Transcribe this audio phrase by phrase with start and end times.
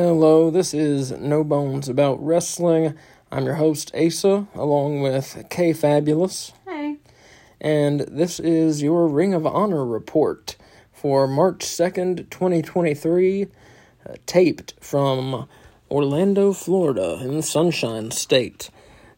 [0.00, 2.94] Hello, this is No Bones About Wrestling.
[3.32, 6.52] I'm your host, Asa, along with Kay Fabulous.
[6.68, 6.98] Hey.
[7.60, 10.54] And this is your Ring of Honor report
[10.92, 15.48] for March 2nd, 2023, uh, taped from
[15.90, 18.70] Orlando, Florida, in the Sunshine State.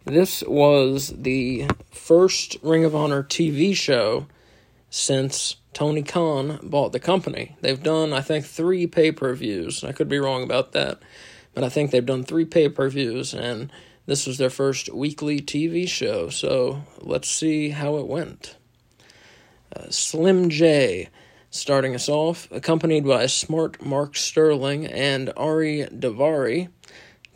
[0.06, 4.24] This was the first Ring of Honor TV show
[4.90, 7.56] since Tony Khan bought the company.
[7.60, 9.84] They've done, I think, three pay per views.
[9.84, 11.00] I could be wrong about that,
[11.54, 13.72] but I think they've done three pay per views, and
[14.06, 16.28] this was their first weekly TV show.
[16.28, 18.56] So let's see how it went.
[19.74, 21.08] Uh, Slim J
[21.50, 26.68] starting us off, accompanied by Smart Mark Sterling and Ari Daivari,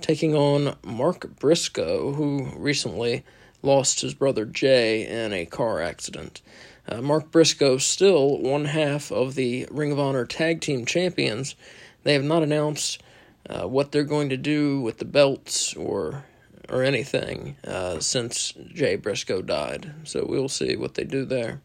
[0.00, 3.24] taking on Mark Briscoe, who recently
[3.62, 6.42] lost his brother Jay in a car accident.
[6.88, 11.56] Uh, Mark Briscoe still one half of the Ring of Honor Tag Team Champions.
[12.02, 13.02] They have not announced
[13.48, 16.24] uh, what they're going to do with the belts or
[16.70, 19.92] or anything uh, since Jay Briscoe died.
[20.04, 21.60] So we'll see what they do there.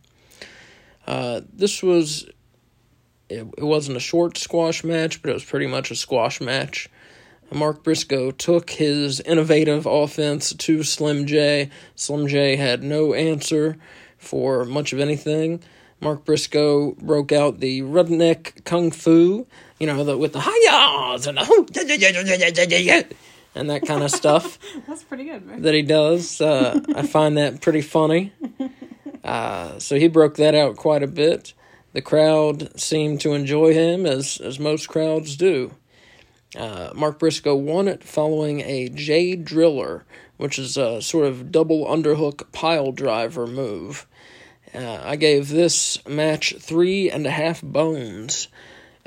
[1.08, 2.26] Uh, this was
[3.30, 6.90] it, it wasn't a short squash match, but it was pretty much a squash match.
[7.52, 11.70] Mark Briscoe took his innovative offense to Slim J.
[11.96, 13.78] Slim J had no answer
[14.20, 15.64] for much of anything.
[16.02, 19.48] Mark Briscoe broke out the redneck kung fu,
[19.80, 21.46] you know, the, with the hi-yahs and the
[23.56, 24.58] and that kind of stuff.
[24.88, 25.62] That's pretty good, man.
[25.62, 26.40] That he does.
[26.40, 28.34] Uh, I find that pretty funny.
[29.22, 31.54] Uh, so he broke that out quite a bit.
[31.92, 35.74] The crowd seemed to enjoy him, as, as most crowds do.
[36.56, 40.06] Uh, Mark Briscoe won it following a J Driller,
[40.38, 44.08] which is a sort of double underhook pile driver move.
[44.74, 48.48] Uh, I gave this match three and a half bones.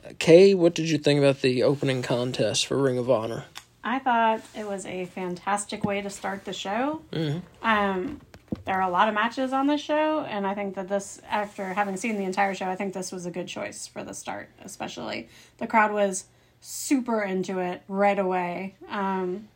[0.04, 3.44] Uh, Kay, what did you think about the opening contest for Ring of Honor?
[3.84, 7.02] I thought it was a fantastic way to start the show.
[7.12, 7.66] Mm-hmm.
[7.66, 8.20] Um,
[8.64, 11.72] there are a lot of matches on this show, and I think that this, after
[11.72, 14.50] having seen the entire show, I think this was a good choice for the start,
[14.64, 15.28] especially.
[15.58, 16.26] The crowd was
[16.62, 18.76] super into it right away.
[18.88, 19.48] Um,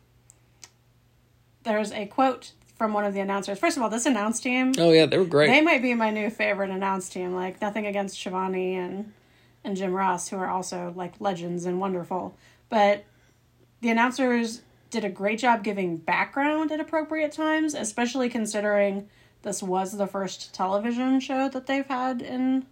[1.63, 3.57] there's a quote from one of the announcers.
[3.57, 4.73] First of all, this announce team.
[4.77, 5.47] Oh yeah, they were great.
[5.47, 7.33] They might be my new favorite announce team.
[7.33, 9.13] Like nothing against Schiavone and
[9.63, 12.37] and Jim Ross, who are also like legends and wonderful,
[12.69, 13.05] but
[13.81, 19.09] the announcers did a great job giving background at appropriate times, especially considering
[19.41, 22.65] this was the first television show that they've had in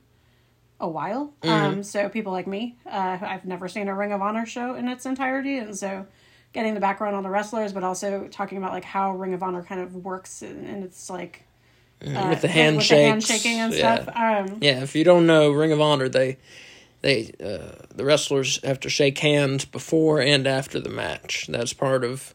[0.80, 1.34] a while.
[1.41, 1.50] Mm-hmm.
[1.50, 4.88] Um, so people like me, uh, I've never seen a Ring of Honor show in
[4.88, 6.06] its entirety, and so
[6.53, 9.62] getting the background on the wrestlers, but also talking about like how Ring of Honor
[9.62, 11.44] kind of works and, and it's like
[12.02, 14.03] uh, with the with the handshaking and yeah.
[14.03, 14.16] stuff.
[14.16, 16.38] Um, Yeah, if you don't know Ring of Honor, they
[17.02, 21.47] they uh, the wrestlers have to shake hands before and after the match.
[21.47, 22.34] That's part of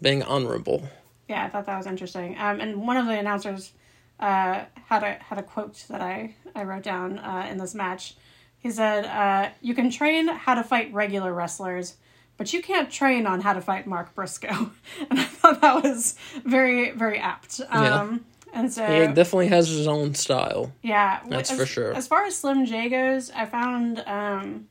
[0.00, 0.88] being honorable.
[1.28, 2.36] yeah, I thought that was interesting.
[2.38, 3.72] Um, and one of the announcers
[4.20, 8.16] uh, had a had a quote that I I wrote down uh, in this match.
[8.58, 11.96] He said, uh, "You can train how to fight regular wrestlers."
[12.38, 14.70] But you can't train on how to fight Mark Briscoe,
[15.10, 17.62] and I thought that was very, very apt.
[17.70, 20.72] Um, And so, He definitely has his own style.
[20.82, 21.94] Yeah, That's as, for sure.
[21.94, 24.68] As far as Slim J goes, I found um,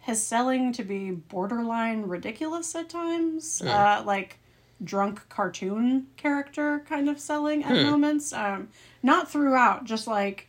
[0.00, 4.38] his selling to be borderline ridiculous at times, uh, like
[4.84, 7.90] drunk cartoon character kind of selling at Hmm.
[7.90, 8.32] moments.
[8.32, 8.68] Um,
[9.02, 10.48] not throughout, just like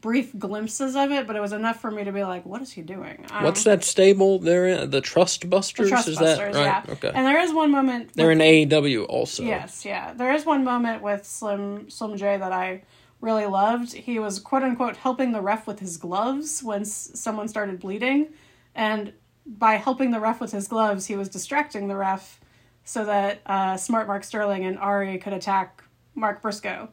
[0.00, 2.72] brief glimpses of it, but it was enough for me to be like, "What is
[2.72, 4.90] he doing?" Um, What's that stable they're in?
[4.90, 5.86] The Trust Busters?
[5.86, 6.84] The Trust is Busters, that right?
[6.88, 6.92] yeah.
[6.94, 7.12] Okay.
[7.14, 8.10] And there is one moment.
[8.14, 9.44] they're with- in AEW also.
[9.44, 10.12] Yes, yeah.
[10.12, 12.82] There is one moment with Slim Slim J that I
[13.20, 13.92] really loved.
[13.92, 18.28] He was quote unquote helping the ref with his gloves when s- someone started bleeding,
[18.74, 19.12] and
[19.46, 22.40] by helping the ref with his gloves, he was distracting the ref
[22.84, 25.82] so that uh, Smart Mark Sterling and Ari could attack
[26.14, 26.88] Mark Briscoe.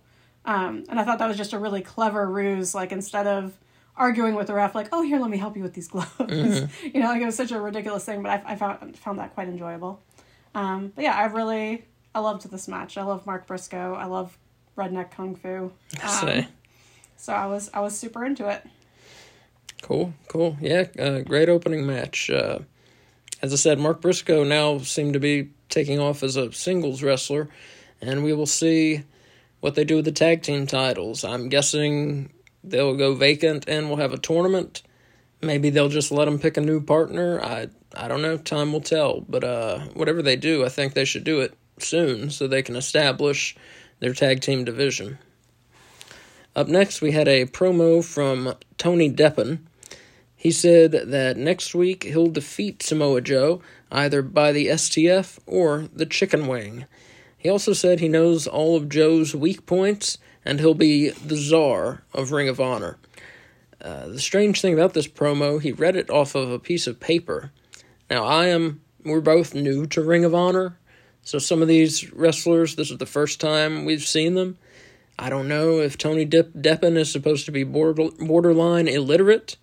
[0.45, 2.73] Um, and I thought that was just a really clever ruse.
[2.73, 3.57] Like instead of
[3.95, 6.09] arguing with the ref, like, "Oh, here, let me help you with these gloves,"
[6.83, 8.23] you know, like it was such a ridiculous thing.
[8.23, 10.01] But I, I found found that quite enjoyable.
[10.55, 11.85] Um, but yeah, I really
[12.15, 12.97] I loved this match.
[12.97, 13.93] I love Mark Briscoe.
[13.93, 14.37] I love
[14.77, 15.71] redneck kung fu.
[16.01, 16.47] Um, say.
[17.17, 18.65] so I was I was super into it.
[19.81, 20.57] Cool, cool.
[20.59, 22.29] Yeah, uh, great opening match.
[22.29, 22.59] Uh,
[23.41, 27.49] as I said, Mark Briscoe now seemed to be taking off as a singles wrestler,
[28.01, 29.03] and we will see
[29.59, 31.23] what they do with the tag team titles.
[31.23, 32.31] I'm guessing
[32.63, 34.83] they'll go vacant and we'll have a tournament.
[35.41, 37.41] Maybe they'll just let them pick a new partner.
[37.41, 38.37] I I don't know.
[38.37, 39.21] Time will tell.
[39.21, 42.75] But uh, whatever they do, I think they should do it soon so they can
[42.75, 43.55] establish
[43.99, 45.17] their tag team division.
[46.55, 49.59] Up next, we had a promo from Tony Deppen.
[50.39, 56.05] He said that next week he'll defeat Samoa Joe either by the STF or the
[56.05, 56.85] chicken wing.
[57.37, 62.03] He also said he knows all of Joe's weak points and he'll be the czar
[62.13, 62.97] of Ring of Honor.
[63.81, 67.01] Uh, the strange thing about this promo, he read it off of a piece of
[67.01, 67.51] paper.
[68.09, 70.77] Now, I am, we're both new to Ring of Honor,
[71.21, 74.57] so some of these wrestlers, this is the first time we've seen them.
[75.17, 79.57] I don't know if Tony Deppen is supposed to be border- borderline illiterate.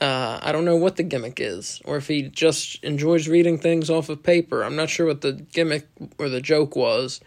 [0.00, 3.88] Uh, I don't know what the gimmick is, or if he just enjoys reading things
[3.88, 4.62] off of paper.
[4.62, 5.88] I'm not sure what the gimmick
[6.18, 7.20] or the joke was,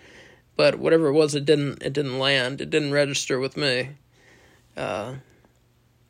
[0.56, 2.62] but whatever it was, it didn't it didn't land.
[2.62, 3.89] It didn't register with me.
[4.77, 5.16] Uh,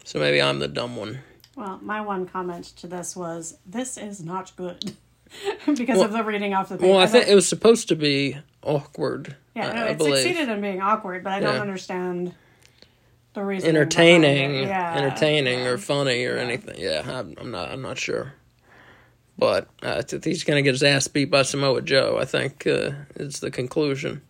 [0.03, 1.19] so maybe I'm the dumb one.
[1.55, 4.95] Well, my one comment to this was this is not good
[5.65, 6.89] because well, of the reading off the paper.
[6.89, 9.37] Well, I think it was supposed to be awkward.
[9.55, 12.33] Yeah, no, it succeeded in being awkward, but I don't understand
[13.39, 13.69] the reason.
[13.69, 16.75] Entertaining, yeah, entertaining or funny or anything.
[16.77, 17.71] Yeah, I'm, I'm, not.
[17.71, 18.33] I'm not sure.
[19.37, 22.17] But uh, he's going to get his ass beat by Samoa Joe.
[22.19, 24.21] I think uh, is the conclusion.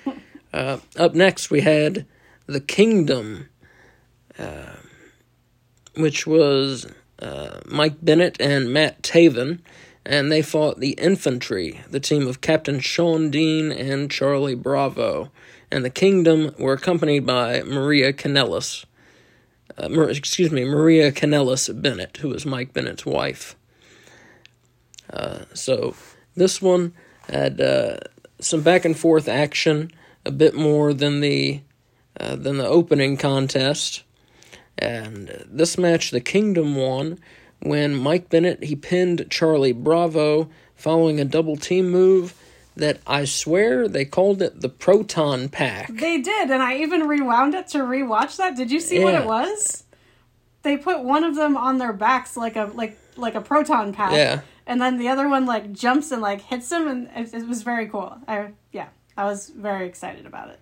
[0.52, 2.06] uh, up next, we had
[2.46, 3.50] the Kingdom,
[4.38, 4.76] uh,
[5.94, 6.86] which was
[7.18, 9.60] uh, Mike Bennett and Matt Taven
[10.06, 15.32] and they fought the infantry, the team of Captain Shawn Dean and Charlie Bravo,
[15.76, 18.86] and the kingdom were accompanied by Maria Kanellis.
[19.76, 23.56] Uh, excuse me, Maria Kanellis Bennett, who was Mike Bennett's wife.
[25.12, 25.94] Uh, so
[26.34, 26.94] this one
[27.28, 27.98] had uh,
[28.40, 29.92] some back and forth action,
[30.24, 31.60] a bit more than the
[32.18, 34.02] uh, than the opening contest,
[34.78, 37.18] and this match the Kingdom won
[37.60, 42.34] when Mike Bennett he pinned Charlie Bravo following a double team move
[42.76, 45.88] that I swear they called it the Proton Pack.
[45.88, 48.56] They did, and I even rewound it to rewatch that.
[48.56, 49.04] Did you see yeah.
[49.04, 49.84] what it was?
[50.62, 54.12] They put one of them on their backs like a like like a proton pack.
[54.12, 54.40] Yeah.
[54.66, 57.62] And then the other one like jumps and like hits him and it, it was
[57.62, 58.18] very cool.
[58.26, 60.60] I yeah, I was very excited about it.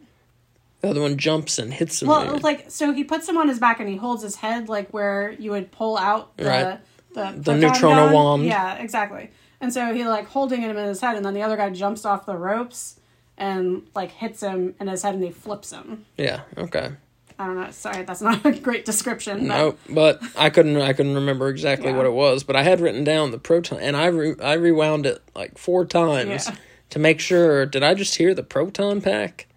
[0.81, 2.09] The other one jumps and hits him.
[2.09, 4.91] Well, like so, he puts him on his back and he holds his head like
[4.91, 6.81] where you would pull out the right.
[7.15, 8.45] the, the neutrona wand.
[8.45, 9.31] Yeah, exactly.
[9.61, 12.05] And so he like holding him in his head, and then the other guy jumps
[12.05, 13.01] off the ropes
[13.37, 16.05] and like hits him in his head, and he flips him.
[16.17, 16.43] Yeah.
[16.57, 16.93] Okay.
[17.39, 17.71] I don't know.
[17.73, 19.49] Sorry, that's not a great description.
[19.49, 19.55] But...
[19.57, 20.77] No, but I couldn't.
[20.77, 21.97] I couldn't remember exactly yeah.
[21.97, 22.45] what it was.
[22.45, 25.85] But I had written down the proton, and I re, I rewound it like four
[25.85, 26.57] times yeah.
[26.91, 27.67] to make sure.
[27.67, 29.49] Did I just hear the proton pack?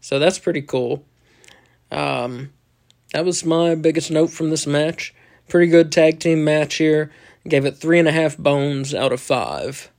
[0.00, 1.04] So that's pretty cool.
[1.90, 2.52] Um,
[3.12, 5.12] that was my biggest note from this match.
[5.48, 7.10] Pretty good tag team match here.
[7.46, 9.90] Gave it three and a half bones out of five.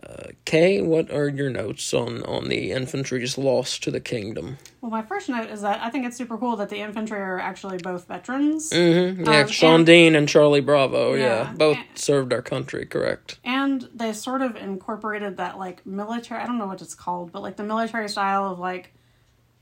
[0.00, 4.58] Uh, Kay, what are your notes on, on the infantry's loss to the kingdom?
[4.80, 7.40] Well, my first note is that I think it's super cool that the infantry are
[7.40, 8.70] actually both veterans.
[8.70, 9.24] Mm-hmm.
[9.24, 12.86] Yeah, um, Shawn and, Dean and Charlie Bravo, yeah, yeah both and, served our country,
[12.86, 13.40] correct.
[13.44, 17.42] And they sort of incorporated that, like, military, I don't know what it's called, but,
[17.42, 18.94] like, the military style of, like,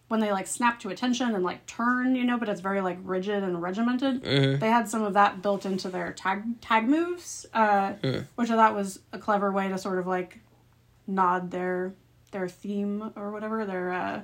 [0.09, 2.99] when they like snap to attention and like turn, you know, but it's very like
[3.03, 4.23] rigid and regimented.
[4.23, 4.61] Mm-hmm.
[4.61, 8.27] They had some of that built into their tag tag moves, uh, mm.
[8.37, 10.39] which I thought was a clever way to sort of like
[11.07, 11.93] nod their
[12.31, 14.21] their theme or whatever their uh,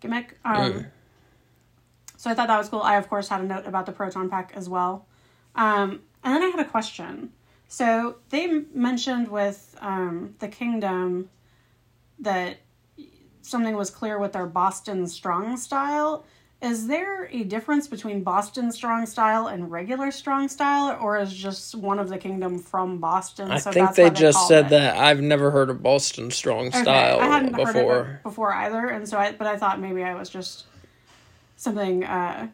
[0.00, 0.38] gimmick.
[0.44, 0.86] Um, mm.
[2.16, 2.80] So I thought that was cool.
[2.80, 5.06] I of course had a note about the proton pack as well,
[5.54, 7.32] um, and then I had a question.
[7.68, 11.28] So they mentioned with um, the kingdom
[12.20, 12.58] that
[13.46, 16.24] something was clear with their Boston strong style.
[16.62, 21.74] Is there a difference between Boston strong style and regular strong style, or is just
[21.74, 23.50] one of the kingdom from Boston?
[23.50, 24.70] I so think they, they just said it?
[24.70, 24.96] that.
[24.96, 26.82] I've never heard of Boston strong okay.
[26.82, 28.04] style I hadn't before.
[28.04, 29.32] Heard it before either, and so I.
[29.32, 30.64] But I thought maybe I was just
[31.56, 32.48] something uh,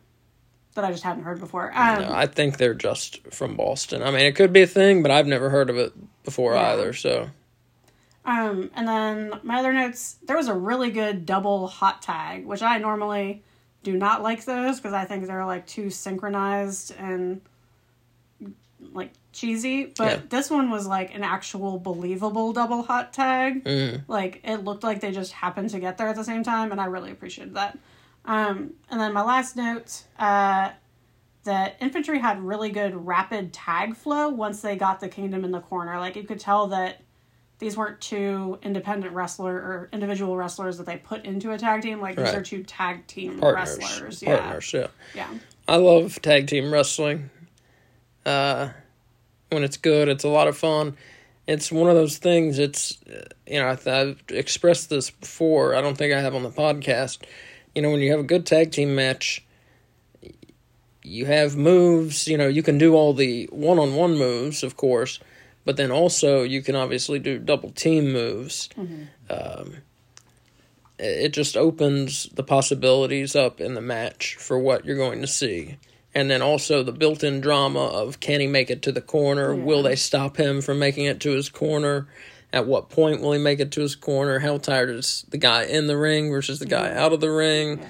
[0.75, 1.71] that I just hadn't heard before.
[1.73, 4.03] Um, no, I think they're just from Boston.
[4.03, 5.93] I mean, it could be a thing, but I've never heard of it
[6.25, 6.73] before yeah.
[6.73, 6.93] either.
[6.93, 7.31] So
[8.25, 12.63] um, and then my other notes, there was a really good double hot tag, which
[12.63, 13.43] I normally
[13.83, 17.41] do not like those because I think they're like too synchronized and
[18.93, 19.87] like cheesy.
[19.87, 20.21] But yeah.
[20.29, 23.65] this one was like an actual believable double hot tag.
[23.65, 24.03] Mm.
[24.07, 26.81] Like it looked like they just happened to get there at the same time, and
[26.81, 27.77] I really appreciated that.
[28.25, 30.71] Um, and then my last note, uh,
[31.43, 35.61] that infantry had really good rapid tag flow once they got the kingdom in the
[35.61, 35.99] corner.
[35.99, 37.01] Like you could tell that
[37.63, 42.01] these weren't two independent wrestler or individual wrestlers that they put into a tag team.
[42.01, 42.27] Like right.
[42.27, 44.21] these are two tag team partners, wrestlers.
[44.21, 44.89] Partners, yeah.
[45.15, 45.29] yeah.
[45.33, 45.39] Yeah.
[45.69, 47.31] I love tag team wrestling.
[48.27, 48.71] Uh,
[49.51, 50.97] when it's good, it's a lot of fun.
[51.47, 52.59] It's one of those things.
[52.59, 52.99] It's
[53.47, 55.77] you know I've, I've expressed this before.
[55.77, 57.19] I don't think I have on the podcast.
[57.77, 59.45] You know when you have a good tag team match,
[61.05, 64.77] you have moves, you know, you can do all the one on one moves, of
[64.77, 65.21] course,
[65.65, 68.69] but then also you can obviously do double team moves.
[68.77, 69.03] Mm-hmm.
[69.31, 69.77] Um,
[70.99, 75.77] it just opens the possibilities up in the match for what you're going to see.
[76.15, 79.55] And then also the built in drama of can he make it to the corner?
[79.55, 79.63] Yeah.
[79.63, 82.07] Will they stop him from making it to his corner?
[82.53, 84.41] At what point will he make it to his corner?
[84.41, 87.79] How tired is the guy in the ring versus the guy out of the ring?
[87.79, 87.89] Yeah.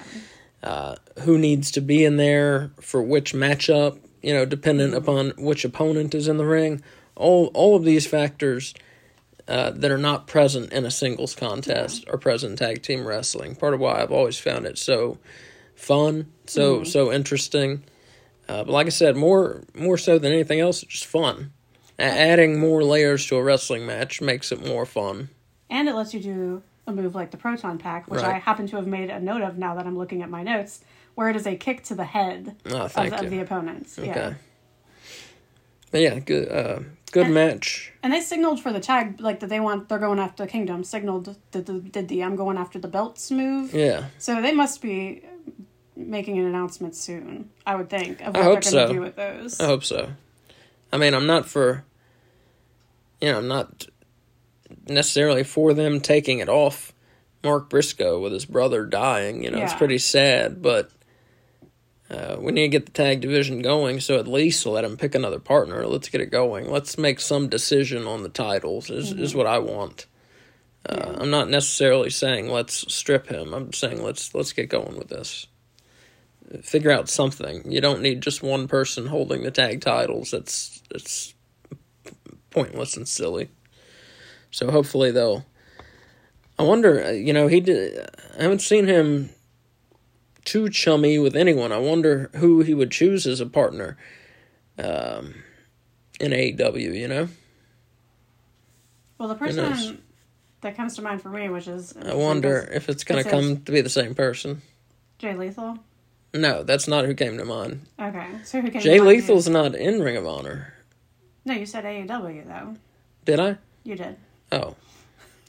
[0.63, 5.65] uh, who needs to be in there for which matchup, you know, dependent upon which
[5.65, 6.81] opponent is in the ring.
[7.15, 8.73] All all of these factors
[9.47, 13.55] uh, that are not present in a singles contest are present in tag team wrestling.
[13.55, 15.17] Part of why I've always found it so
[15.75, 17.83] fun, so so interesting.
[18.49, 21.51] Uh, but like I said, more more so than anything else, it's just fun.
[21.99, 25.29] A- adding more layers to a wrestling match makes it more fun.
[25.69, 28.75] And it lets you do a move like the proton pack, which I happen to
[28.75, 30.81] have made a note of now that I'm looking at my notes,
[31.15, 33.97] where it is a kick to the head Oh, of, of the opponents.
[33.97, 34.07] Okay.
[34.09, 34.33] Yeah.
[35.93, 36.79] But yeah, good uh,
[37.11, 37.93] good And- match.
[38.01, 40.83] And they signaled for the tag like that they want they're going after Kingdom.
[40.83, 43.75] Signaled did the did the I'm going after the belts move.
[43.75, 44.05] Yeah.
[44.17, 45.21] So they must be
[45.95, 47.51] making an announcement soon.
[47.63, 48.93] I would think of I what hope they're going to so.
[48.93, 49.59] do with those.
[49.59, 50.09] I hope so.
[50.91, 51.85] I mean, I'm not for,
[53.21, 53.85] you know, I'm not
[54.87, 56.91] necessarily for them taking it off
[57.43, 59.43] Mark Briscoe with his brother dying.
[59.43, 60.89] You know, it's pretty sad, but
[62.09, 63.99] uh, we need to get the tag division going.
[63.99, 65.85] So at least let him pick another partner.
[65.87, 66.69] Let's get it going.
[66.69, 68.89] Let's make some decision on the titles.
[68.89, 70.05] Is is what I want.
[70.85, 73.53] Uh, I'm not necessarily saying let's strip him.
[73.53, 75.47] I'm saying let's let's get going with this.
[76.61, 77.71] Figure out something.
[77.71, 80.31] You don't need just one person holding the tag titles.
[80.31, 81.33] That's that's
[82.49, 83.49] pointless and silly.
[84.51, 85.45] So hopefully they'll.
[86.59, 87.03] I wonder.
[87.03, 88.07] uh, You know, he did.
[88.37, 89.29] I haven't seen him
[90.45, 91.71] too chummy with anyone.
[91.71, 93.97] I wonder who he would choose as a partner.
[94.77, 95.35] Um,
[96.19, 97.27] in AEW, you know.
[99.17, 100.01] well, the person
[100.61, 103.61] that comes to mind for me, which is I wonder if it's going to come
[103.63, 104.61] to be the same person.
[105.19, 105.77] Jay Lethal.
[106.33, 107.85] No, that's not who came to mind.
[107.99, 108.81] Okay, so who came?
[108.81, 109.03] Jay to you?
[109.03, 110.73] Lethal's not in Ring of Honor.
[111.45, 112.75] No, you said AEW though.
[113.25, 113.57] Did I?
[113.83, 114.17] You did.
[114.51, 114.75] Oh.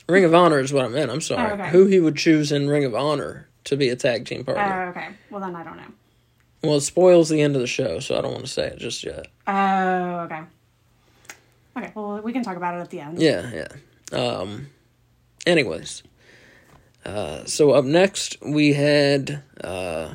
[0.09, 1.11] Ring of Honor is what I meant.
[1.11, 1.51] I'm sorry.
[1.51, 1.71] Oh, okay.
[1.71, 4.85] Who he would choose in Ring of Honor to be a tag team partner.
[4.87, 5.09] Oh, okay.
[5.31, 5.93] Well, then I don't know.
[6.63, 8.79] well, it spoils the end of the show, so I don't want to say it
[8.79, 9.27] just yet.
[9.47, 10.41] Oh, okay.
[11.77, 13.21] Okay, well, we can talk about it at the end.
[13.21, 13.67] Yeah,
[14.13, 14.17] yeah.
[14.19, 14.69] Um,
[15.47, 16.03] anyways,
[17.05, 20.15] uh, so up next we had uh,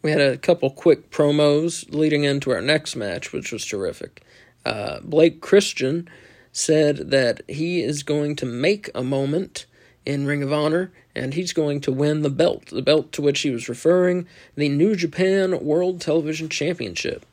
[0.00, 4.24] we had a couple quick promos leading into our next match, which was terrific.
[4.64, 6.08] Uh, Blake Christian
[6.52, 9.66] said that he is going to make a moment
[10.04, 13.40] in Ring of Honor, and he's going to win the belt, the belt to which
[13.40, 17.24] he was referring, the New Japan World Television Championship.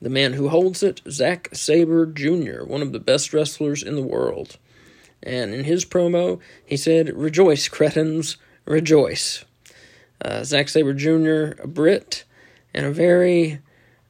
[0.00, 4.02] The man who holds it, Zack Sabre Jr., one of the best wrestlers in the
[4.02, 4.58] world.
[5.22, 9.44] And in his promo, he said, Rejoice, cretins, rejoice.
[10.22, 12.24] Uh, Zack Sabre Jr., a Brit,
[12.74, 13.60] and a very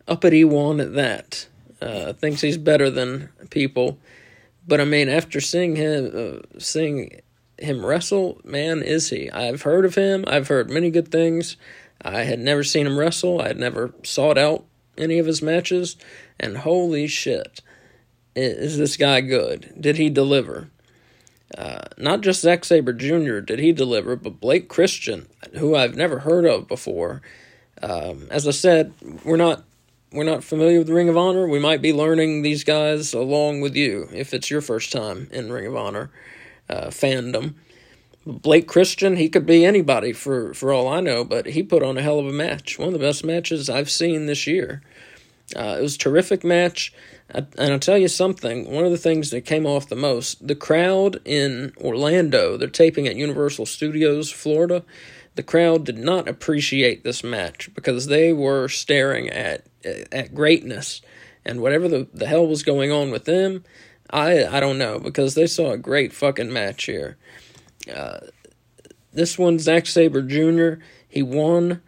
[0.08, 1.46] uppity one at that.
[1.80, 3.98] Uh, thinks he's better than people.
[4.66, 7.20] But I mean, after seeing him, uh, seeing
[7.58, 9.30] him wrestle, man, is he?
[9.30, 10.24] I've heard of him.
[10.26, 11.56] I've heard many good things.
[12.02, 13.40] I had never seen him wrestle.
[13.40, 14.64] I had never sought out
[14.98, 15.96] any of his matches,
[16.38, 17.60] and holy shit,
[18.36, 19.74] is this guy good?
[19.80, 20.70] Did he deliver?
[21.56, 23.40] Uh, not just Zack Sabre Jr.
[23.40, 27.22] did he deliver, but Blake Christian, who I've never heard of before.
[27.82, 28.92] Um, as I said,
[29.24, 29.64] we're not
[30.12, 31.48] we're not familiar with Ring of Honor.
[31.48, 35.52] We might be learning these guys along with you if it's your first time in
[35.52, 36.10] Ring of Honor
[36.68, 37.54] uh, fandom.
[38.26, 41.98] Blake Christian, he could be anybody for, for all I know, but he put on
[41.98, 42.78] a hell of a match.
[42.78, 44.82] One of the best matches I've seen this year.
[45.54, 46.92] Uh, it was a terrific match.
[47.34, 50.46] I, and I'll tell you something, one of the things that came off the most,
[50.46, 54.84] the crowd in Orlando, they're taping at Universal Studios, Florida.
[55.34, 61.02] The crowd did not appreciate this match because they were staring at at greatness
[61.44, 63.64] and whatever the, the hell was going on with them,
[64.10, 67.16] I I don't know because they saw a great fucking match here.
[67.92, 68.20] Uh,
[69.12, 70.82] this one, Zack Sabre Jr.
[71.08, 71.82] He won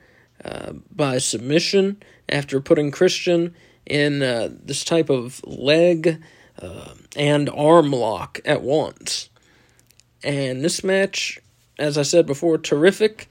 [0.44, 3.54] uh, by submission after putting Christian
[3.84, 6.22] in uh, this type of leg
[6.60, 9.28] uh, and arm lock at once.
[10.22, 11.38] And this match,
[11.78, 13.28] as I said before, terrific.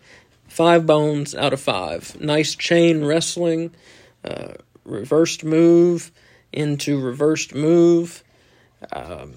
[0.47, 2.19] Five bones out of five.
[2.21, 3.75] Nice chain wrestling,
[4.23, 4.53] uh,
[4.85, 6.11] reversed move
[6.53, 8.23] into reversed move.
[8.91, 9.33] Um,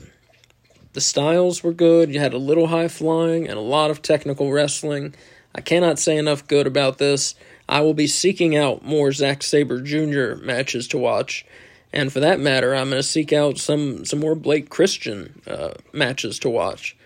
[0.92, 2.12] the styles were good.
[2.12, 5.14] You had a little high flying and a lot of technical wrestling.
[5.54, 7.34] I cannot say enough good about this.
[7.68, 10.42] I will be seeking out more Zack Sabre Jr.
[10.42, 11.44] matches to watch.
[11.92, 15.74] And for that matter, I'm going to seek out some, some more Blake Christian uh,
[15.92, 16.96] matches to watch.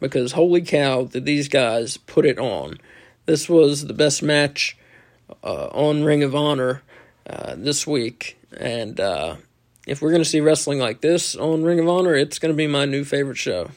[0.00, 2.78] Because holy cow, did these guys put it on.
[3.26, 4.76] This was the best match
[5.44, 6.82] uh, on Ring of Honor
[7.28, 8.36] uh, this week.
[8.56, 9.36] And uh,
[9.86, 12.56] if we're going to see wrestling like this on Ring of Honor, it's going to
[12.56, 13.70] be my new favorite show.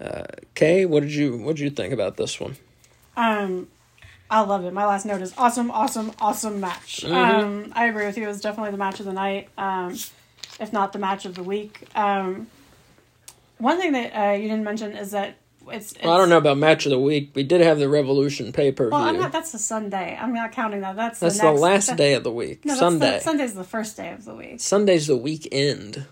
[0.00, 0.24] Uh,
[0.54, 2.56] Kay, what did you what did you think about this one?
[3.16, 3.68] Um,
[4.30, 4.72] I love it.
[4.72, 7.02] My last note is awesome, awesome, awesome match.
[7.02, 7.14] Mm-hmm.
[7.14, 8.24] Um, I agree with you.
[8.24, 9.92] It was definitely the match of the night, um,
[10.58, 11.86] if not the match of the week.
[11.94, 12.46] Um,
[13.58, 15.36] one thing that uh, you didn't mention is that
[15.72, 15.92] it's.
[15.92, 17.30] it's Well, I don't know about match of the week.
[17.34, 19.22] We did have the Revolution pay per Well, I'm view.
[19.22, 19.32] not.
[19.32, 20.16] That's the Sunday.
[20.20, 20.96] I'm not counting that.
[20.96, 22.64] That's That's the, the last that- day of the week.
[22.64, 23.18] No, Sunday.
[23.18, 24.60] The, Sunday's the first day of the week.
[24.60, 26.06] Sunday's the weekend.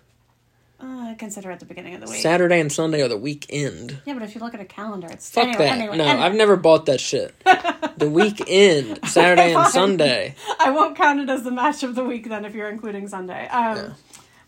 [0.81, 2.21] Uh, consider it the beginning of the week.
[2.21, 3.99] Saturday and Sunday are the weekend.
[4.07, 5.79] Yeah, but if you look at a calendar, it's Fuck anyway, that.
[5.79, 6.25] Anyway, no, anyway.
[6.25, 7.35] I've never bought that shit.
[7.97, 9.71] the weekend, Saturday and Fine.
[9.73, 10.35] Sunday.
[10.61, 13.49] I won't count it as the match of the week then if you're including Sunday.
[13.49, 13.95] Um,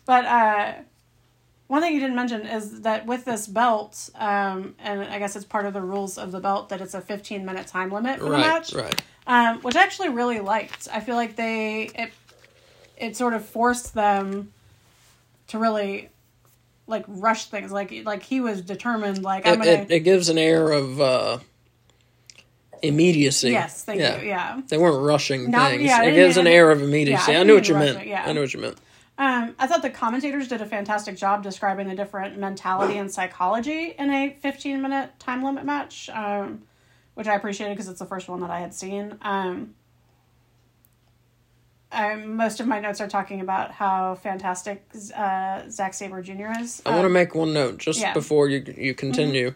[0.05, 0.73] But uh,
[1.71, 5.45] one thing you didn't mention is that with this belt, um, and I guess it's
[5.45, 8.25] part of the rules of the belt that it's a 15 minute time limit for
[8.25, 9.01] the match, right.
[9.25, 10.89] um, which I actually really liked.
[10.91, 12.11] I feel like they it
[12.97, 14.51] it sort of forced them
[15.47, 16.09] to really
[16.87, 17.71] like rush things.
[17.71, 19.23] Like like he was determined.
[19.23, 19.71] Like I'm It, gonna.
[19.83, 21.37] it, it gives an air of uh,
[22.81, 23.51] immediacy.
[23.51, 24.27] yes, thank you.
[24.27, 24.59] Yeah.
[24.67, 25.83] They weren't rushing Not- things.
[25.83, 27.31] yeah, it gives an air of immediacy.
[27.31, 28.01] yeah, I I, knew what you meant.
[28.01, 28.25] it, yeah.
[28.27, 28.77] I knew what you meant.
[29.21, 33.93] Um, I thought the commentators did a fantastic job describing the different mentality and psychology
[33.99, 36.63] in a 15 minute time limit match, um,
[37.13, 39.19] which I appreciated because it's the first one that I had seen.
[39.21, 39.75] Um,
[41.91, 44.83] I, most of my notes are talking about how fantastic
[45.15, 46.59] uh, Zack Sabre Jr.
[46.59, 46.81] is.
[46.83, 48.07] I want to Um, make one note just yeah.
[48.07, 48.19] Mm-hmm.
[48.19, 49.53] before you you continue.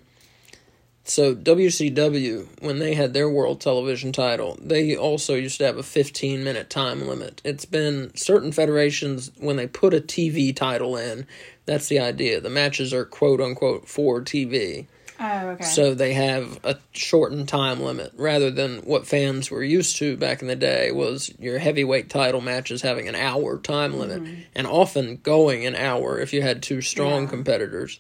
[1.08, 5.84] So WCW, when they had their world television title, they also used to have a
[5.84, 7.42] 15 minute time limit.
[7.46, 11.28] It's been certain federations when they put a TV title in,
[11.66, 12.42] that's the idea.
[12.42, 14.88] The matches are quote unquote for TV.
[15.20, 15.64] Oh, okay.
[15.64, 20.42] So they have a shortened time limit rather than what fans were used to back
[20.42, 24.42] in the day was your heavyweight title matches having an hour time limit mm-hmm.
[24.54, 27.30] and often going an hour if you had two strong Yeah.
[27.30, 28.00] competitors.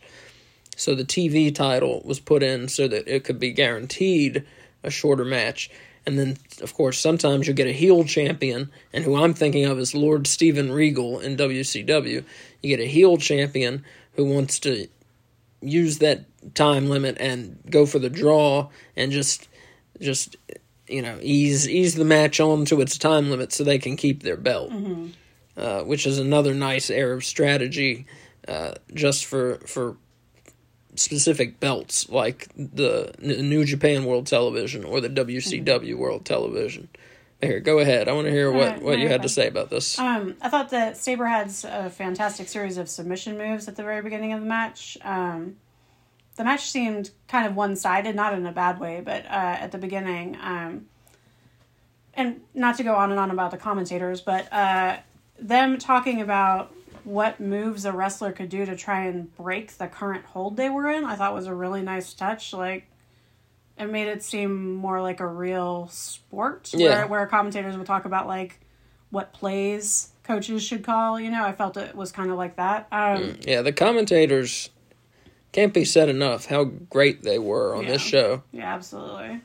[0.75, 4.45] So the TV title was put in so that it could be guaranteed
[4.83, 5.69] a shorter match.
[6.05, 9.79] And then, of course, sometimes you get a heel champion, and who I'm thinking of
[9.79, 12.23] is Lord Steven Regal in WCW.
[12.61, 13.83] You get a heel champion
[14.13, 14.87] who wants to
[15.61, 19.47] use that time limit and go for the draw and just
[19.99, 20.35] just
[20.87, 24.21] you know ease ease the match on to its time limit so they can keep
[24.21, 24.71] their belt
[25.57, 28.05] uh, which is another nice air of strategy
[28.47, 29.97] uh, just for for
[30.99, 36.89] specific belts like the New Japan World Television or the WCW World Television.
[37.41, 38.07] Here, go ahead.
[38.07, 39.99] I want to hear what, Alright, what you had to say about this.
[39.99, 44.01] Um, I thought that Sabre had a fantastic series of submission moves at the very
[44.01, 44.97] beginning of the match.
[45.03, 45.57] Um,
[46.35, 49.29] the match seemed kind of one sided, not in a bad way, but uh,
[49.59, 50.37] at the beginning.
[50.41, 50.87] Um,
[52.13, 54.97] and not to go on and on about the commentators, but uh,
[55.39, 56.73] them talking about
[57.05, 60.89] what moves a wrestler could do to try and break the current hold they were
[60.89, 62.51] in, I thought was a really nice touch.
[62.51, 62.87] Like,
[63.77, 66.87] it made it seem more like a real sport Yeah.
[66.89, 68.59] where, where commentators would talk about like
[69.11, 72.87] what plays coaches should call you know i felt it was kind of like that
[72.91, 74.69] um Yeah, the commentators
[75.51, 78.41] can't be said enough how great they were on this show.
[78.51, 79.41] yeah absolutely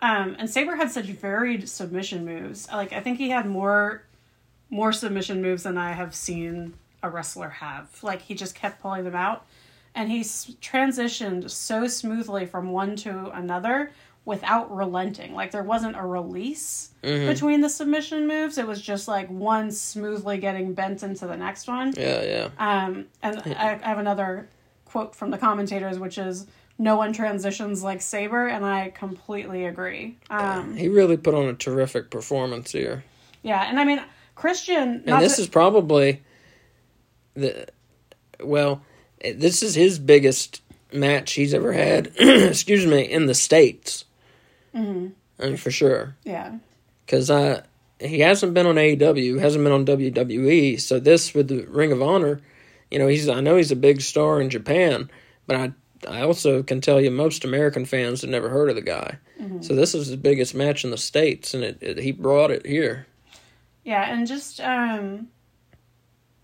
[0.00, 4.02] um and Sabre had such varied submission moves like i think he had more
[4.70, 7.88] more submission moves than i have seen a wrestler have.
[8.02, 9.46] Like he just kept pulling them out.
[9.94, 13.90] And he transitioned so smoothly from one to another
[14.24, 15.34] without relenting.
[15.34, 18.58] Like there wasn't a release between the submission moves.
[18.58, 21.92] It was just like one smoothly getting bent into the next one.
[21.96, 22.48] Yeah, yeah.
[22.58, 24.48] um, and I, I have another
[24.84, 26.46] quote from the commentators, which is,
[26.78, 30.18] "No one transitions like Sabre," and I completely agree.
[30.28, 33.04] Um, He really put on a terrific performance here.
[33.42, 34.00] yeah, and I mean
[34.40, 35.02] Christian.
[35.06, 36.22] And this is probably
[37.34, 37.68] the
[38.42, 38.82] well,
[39.22, 42.12] this is his biggest match he's ever had.
[42.18, 44.06] excuse me, in the states.
[44.74, 45.08] Mm-hmm.
[45.38, 46.56] I mean, for sure, yeah,
[47.04, 47.62] because uh,
[47.98, 50.80] he hasn't been on AEW, hasn't been on WWE.
[50.80, 52.40] So this with the Ring of Honor,
[52.90, 55.10] you know, he's I know he's a big star in Japan,
[55.46, 55.72] but I
[56.08, 59.18] I also can tell you most American fans have never heard of the guy.
[59.62, 62.66] So this is his biggest match in the states, and it, it he brought it
[62.66, 63.06] here.
[63.84, 65.28] Yeah, and just um,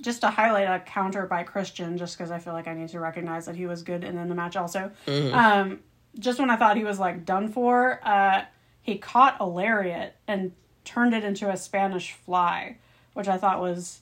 [0.01, 3.01] just to highlight a counter by Christian, just because I feel like I need to
[3.01, 4.91] recognize that he was good and in the match also.
[5.33, 5.81] Um,
[6.19, 8.45] just when I thought he was like done for, uh,
[8.83, 10.53] he caught a lariat and
[10.85, 12.77] turned it into a Spanish fly,
[13.15, 14.01] which I thought was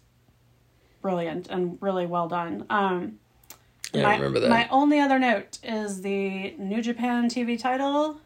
[1.01, 2.67] brilliant and really well done.
[2.71, 3.19] Um,
[3.93, 4.51] Yeah, my, I remember that.
[4.51, 8.21] My only other note is the New Japan TV title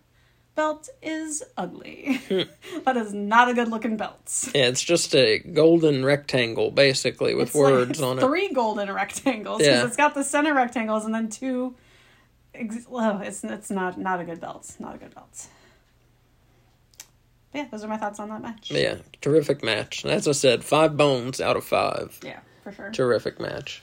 [0.58, 2.20] belt is ugly.
[2.28, 2.42] Hmm.
[2.84, 4.50] that is not a good looking belt.
[4.54, 8.22] yeah, it's just a golden rectangle, basically, with It's like words on it.
[8.22, 9.58] Three golden rectangles.
[9.58, 9.74] 'cause Yeah.
[9.76, 11.74] Because it's got the center rectangles and then two.
[12.54, 14.74] Ex- oh, it's it's not not a good belt.
[14.80, 15.46] Not a good belt.
[17.52, 18.70] But yeah, those are my thoughts on that match.
[18.70, 20.04] Yeah, terrific match.
[20.04, 22.18] And As I said, five bones out of five.
[22.22, 22.90] Yeah, for sure.
[22.90, 23.80] Terrific match.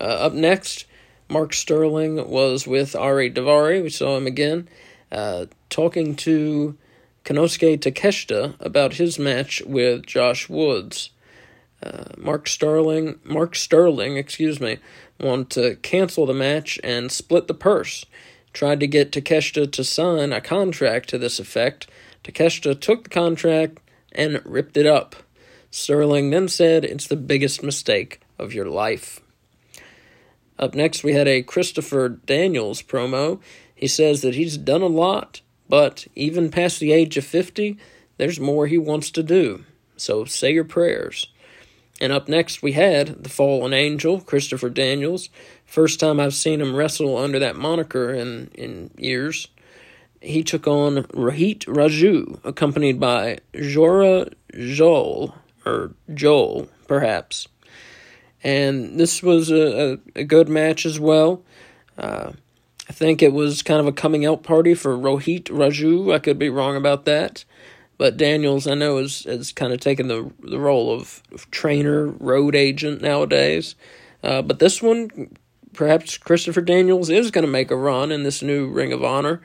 [0.00, 0.84] Uh, up next,
[1.28, 3.82] Mark Sterling was with Ari Daivari.
[3.82, 4.68] We saw him again,
[5.12, 6.76] uh, talking to
[7.24, 11.10] Konosuke Takeshita about his match with Josh Woods.
[11.82, 14.78] Uh, Mark Sterling, Mark Sterling, excuse me,
[15.20, 18.04] wanted to cancel the match and split the purse.
[18.52, 21.88] Tried to get Takeshita to sign a contract to this effect.
[22.24, 23.78] Takeshita took the contract
[24.12, 25.16] and ripped it up.
[25.70, 29.20] Sterling then said it's the biggest mistake of your life.
[30.58, 33.40] Up next, we had a Christopher Daniels promo.
[33.82, 37.76] He says that he's done a lot, but even past the age of 50,
[38.16, 39.64] there's more he wants to do.
[39.96, 41.26] So say your prayers.
[42.00, 45.30] And up next, we had the Fallen Angel, Christopher Daniels.
[45.66, 49.48] First time I've seen him wrestle under that moniker in, in years.
[50.20, 55.34] He took on Rohit Raju, accompanied by Jora Joel,
[55.66, 57.48] or Joel, perhaps.
[58.44, 61.42] And this was a, a, a good match as well.
[61.98, 62.34] Uh,
[62.92, 66.14] I think it was kind of a coming out party for Rohit Raju.
[66.14, 67.46] I could be wrong about that.
[67.96, 72.08] But Daniels, I know, is, is kind of taken the, the role of, of trainer,
[72.08, 73.76] road agent nowadays.
[74.22, 75.34] Uh, but this one,
[75.72, 79.40] perhaps Christopher Daniels is going to make a run in this new Ring of Honor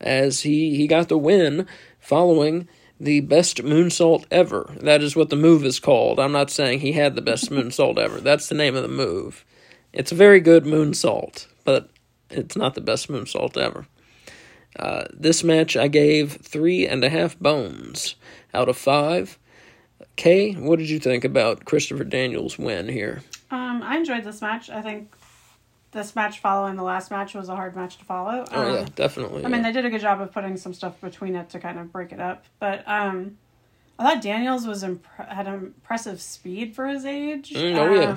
[0.00, 1.66] as he, he got the win
[1.98, 2.68] following
[3.00, 4.76] the best moonsault ever.
[4.80, 6.20] That is what the move is called.
[6.20, 8.20] I'm not saying he had the best moonsault ever.
[8.20, 9.44] That's the name of the move.
[9.92, 11.88] It's a very good moonsault, but
[12.32, 13.86] it's not the best moonsault ever.
[14.78, 18.14] Uh, this match I gave three and a half bones
[18.54, 19.38] out of five.
[20.16, 23.22] Kay, what did you think about Christopher Daniels' win here?
[23.50, 24.70] Um, I enjoyed this match.
[24.70, 25.14] I think
[25.92, 28.44] this match following the last match was a hard match to follow.
[28.50, 29.44] Oh Um, yeah, definitely.
[29.44, 31.78] I mean, they did a good job of putting some stuff between it to kind
[31.78, 32.44] of break it up.
[32.58, 33.36] But um,
[33.98, 37.50] I thought Daniels was imp- had impressive speed for his age.
[37.50, 38.16] Mm, oh, yeah.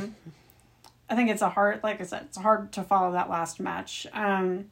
[1.10, 4.08] I think it's a hard, like I said, it's hard to follow that last match.
[4.14, 4.66] Um,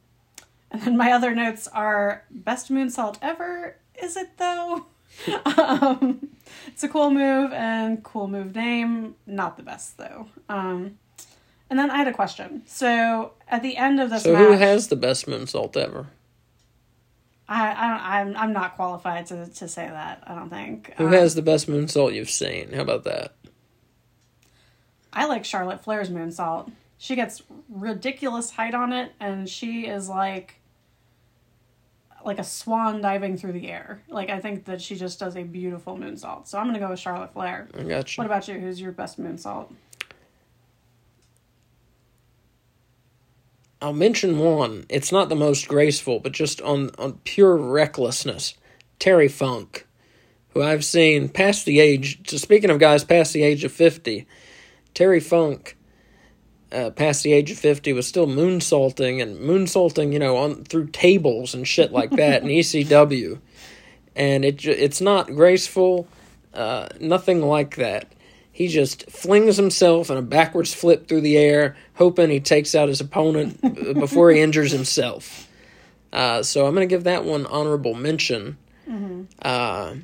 [0.70, 3.76] and then my other notes are best moonsault ever.
[4.02, 4.86] Is it though?
[5.44, 6.28] um,
[6.66, 9.14] it's a cool move and cool move name.
[9.26, 10.26] Not the best though.
[10.48, 10.98] Um,
[11.70, 12.62] and then I had a question.
[12.66, 16.08] So at the end of this so match, who has the best moonsault ever?
[17.48, 20.24] I, I don't, I'm I'm not qualified to to say that.
[20.26, 20.92] I don't think.
[20.96, 22.72] Who Um, has the best moonsault you've seen?
[22.72, 23.33] How about that?
[25.14, 26.70] I like Charlotte Flair's moonsault.
[26.98, 30.60] She gets ridiculous height on it, and she is like
[32.24, 34.02] like a swan diving through the air.
[34.08, 36.46] Like I think that she just does a beautiful moonsault.
[36.48, 37.68] So I'm gonna go with Charlotte Flair.
[37.78, 38.22] I got you.
[38.22, 38.58] What about you?
[38.58, 39.72] Who's your best moonsault?
[43.82, 44.86] I'll mention one.
[44.88, 48.54] It's not the most graceful, but just on, on pure recklessness.
[48.98, 49.86] Terry Funk,
[50.50, 52.30] who I've seen past the age.
[52.30, 54.26] So speaking of guys past the age of fifty,
[54.94, 55.76] Terry Funk,
[56.72, 60.88] uh, past the age of fifty, was still moonsaulting and moonsaulting, you know, on through
[60.88, 63.38] tables and shit like that in ECW,
[64.16, 66.08] and it it's not graceful,
[66.52, 68.10] uh, nothing like that.
[68.50, 72.88] He just flings himself in a backwards flip through the air, hoping he takes out
[72.88, 73.60] his opponent
[73.94, 75.48] before he injures himself.
[76.12, 78.56] Uh, so I'm going to give that one honorable mention.
[79.42, 79.94] Uh,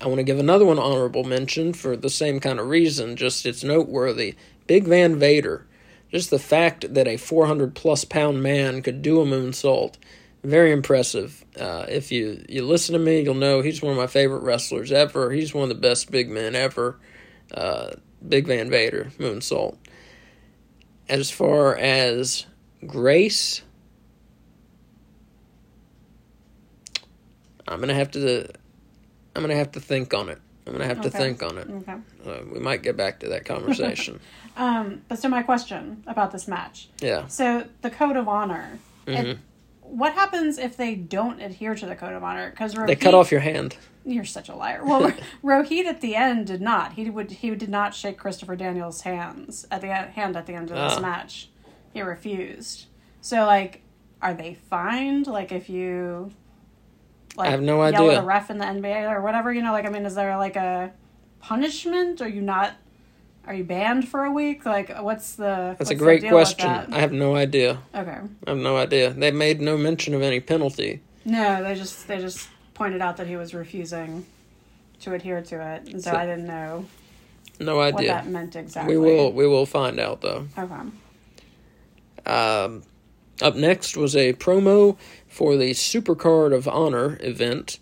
[0.00, 3.16] I want to give another one honorable mention for the same kind of reason.
[3.16, 4.34] Just it's noteworthy.
[4.66, 5.66] Big Van Vader.
[6.10, 9.94] Just the fact that a 400 plus pound man could do a moonsault,
[10.42, 11.44] very impressive.
[11.58, 14.90] Uh, if you you listen to me, you'll know he's one of my favorite wrestlers
[14.90, 15.30] ever.
[15.30, 16.98] He's one of the best big men ever.
[17.52, 17.90] Uh,
[18.26, 19.76] Big Van Vader moonsault.
[21.08, 22.46] As far as
[22.86, 23.62] grace,
[27.68, 28.48] I'm gonna have to.
[29.34, 30.38] I'm gonna have to think on it.
[30.66, 31.68] I'm gonna have to think on it.
[31.68, 31.94] Okay.
[32.26, 34.20] Uh, we might get back to that conversation.
[34.56, 36.88] Um, but so my question about this match.
[37.00, 37.28] yeah.
[37.28, 38.78] So the code of honor.
[39.06, 39.26] Mm-hmm.
[39.30, 39.38] It,
[39.80, 42.50] what happens if they don't adhere to the code of honor?
[42.50, 43.76] Because They cut off your hand.
[44.04, 44.84] You're such a liar.
[44.84, 45.12] Well,
[45.44, 46.94] Rohit at the end did not.
[46.94, 47.30] He would.
[47.30, 50.98] He did not shake Christopher Daniels' hands at the hand at the end of this
[50.98, 51.00] Ah.
[51.00, 51.48] match.
[51.94, 52.86] He refused.
[53.22, 53.82] So, like,
[54.20, 55.26] are they fined?
[55.28, 56.32] Like, if you
[57.36, 58.18] like I have no yell idea.
[58.18, 59.52] at a ref in the NBA or whatever?
[59.52, 60.92] You know, like I mean, is there like a
[61.40, 62.20] punishment?
[62.20, 62.74] Are you not?
[63.46, 64.64] Are you banned for a week?
[64.66, 65.74] Like, what's the?
[65.78, 66.68] That's what's a great question.
[66.68, 66.92] that?
[66.92, 67.80] I have no idea.
[67.94, 68.18] Okay.
[68.46, 69.10] I have no idea.
[69.10, 71.00] They made no mention of any penalty.
[71.24, 74.26] No, they just they just pointed out that he was refusing
[75.00, 76.86] to adhere to it, and so, So- I didn't know
[77.58, 78.96] No idea what that meant exactly.
[78.96, 80.46] We will we will find out though.
[80.56, 80.74] Okay.
[82.26, 82.82] Um,
[83.42, 84.96] up next was a promo
[85.28, 87.78] for the Supercard of Honor event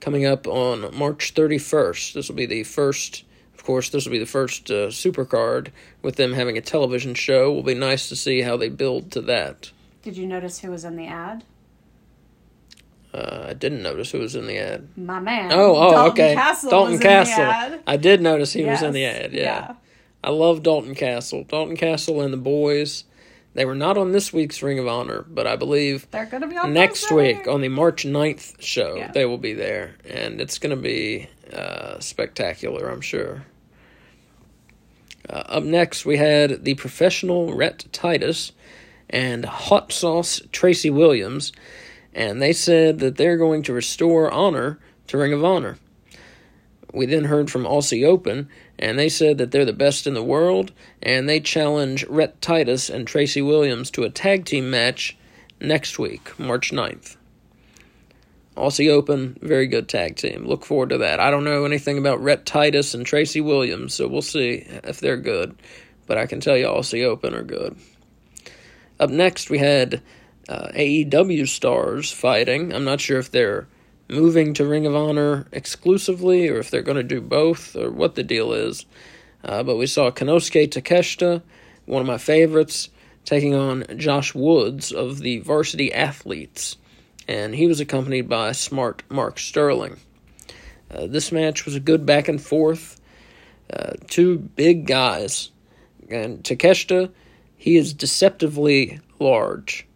[0.00, 2.14] coming up on March 31st.
[2.14, 5.68] This will be the first, of course, this will be the first uh, Supercard
[6.02, 7.52] with them having a television show.
[7.52, 9.70] Will be nice to see how they build to that.
[10.02, 11.44] Did you notice who was in the ad?
[13.14, 14.88] Uh, I didn't notice who was in the ad.
[14.96, 15.52] My man.
[15.52, 16.34] Oh, oh, Dalton okay.
[16.34, 17.42] Castle Dalton Castle.
[17.42, 17.82] In the ad.
[17.86, 19.32] I did notice he was in the Yes, ad.
[19.34, 19.74] Yeah.
[20.24, 21.44] I love Dalton Castle.
[21.44, 23.04] Dalton Castle and the boys.
[23.54, 26.56] They were not on this week's Ring of Honor, but I believe They're gonna be
[26.56, 27.34] on next Thursday.
[27.34, 29.12] week on the March 9th show, Yeah.
[29.12, 29.96] they will be there.
[30.08, 33.44] And it's going to be uh, spectacular, I'm sure.
[35.28, 38.52] Uh, up next, we had the professional Rhett Titus
[39.10, 41.52] and Hot Sauce Tracy Williams.
[42.14, 45.78] And they said that they're going to restore honor to Ring of Honor.
[46.92, 48.48] We then heard from Aussie Open,
[48.82, 52.90] and they said that they're the best in the world, and they challenge Rhett Titus
[52.90, 55.16] and Tracy Williams to a tag team match
[55.60, 57.16] next week, March 9th.
[58.56, 60.44] Aussie Open, very good tag team.
[60.44, 61.20] Look forward to that.
[61.20, 65.16] I don't know anything about Rhett Titus and Tracy Williams, so we'll see if they're
[65.16, 65.54] good.
[66.08, 67.76] But I can tell you Aussie Open are good.
[68.98, 70.02] Up next, we had
[70.48, 72.74] uh, AEW stars fighting.
[72.74, 73.68] I'm not sure if they're
[74.12, 78.14] moving to Ring of Honor exclusively or if they're going to do both or what
[78.14, 78.86] the deal is.
[79.42, 81.42] Uh, but we saw Konosuke Takeshita,
[81.86, 82.90] one of my favorites,
[83.24, 86.76] taking on Josh Woods of the Varsity Athletes.
[87.26, 89.96] And he was accompanied by smart Mark Sterling.
[90.90, 93.00] Uh, this match was a good back and forth.
[93.72, 95.50] Uh, two big guys.
[96.10, 97.10] And Takeshita,
[97.56, 99.86] he is deceptively large.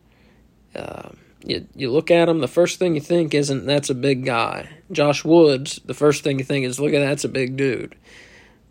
[0.74, 1.10] Uh,
[1.46, 4.68] you, you look at him, the first thing you think isn't that's a big guy.
[4.90, 7.94] Josh Woods, the first thing you think is look at that's a big dude.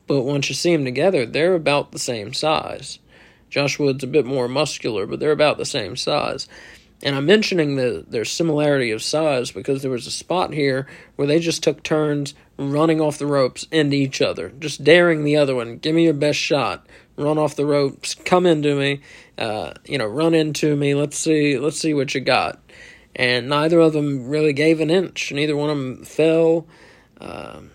[0.08, 3.00] But once you see them together, they're about the same size.
[3.50, 6.48] Josh Woods a bit more muscular, but they're about the same size.
[7.02, 11.28] And I'm mentioning the their similarity of size because there was a spot here where
[11.28, 15.56] they just took turns running off the ropes into each other, just daring the other
[15.56, 19.02] one, give me your best shot, run off the ropes, come into me,
[19.38, 20.96] uh, you know, run into me.
[20.96, 22.60] Let's see, let's see what you got.
[23.16, 25.32] And neither of them really gave an inch.
[25.32, 26.68] Neither one of them fell.
[27.20, 27.72] Um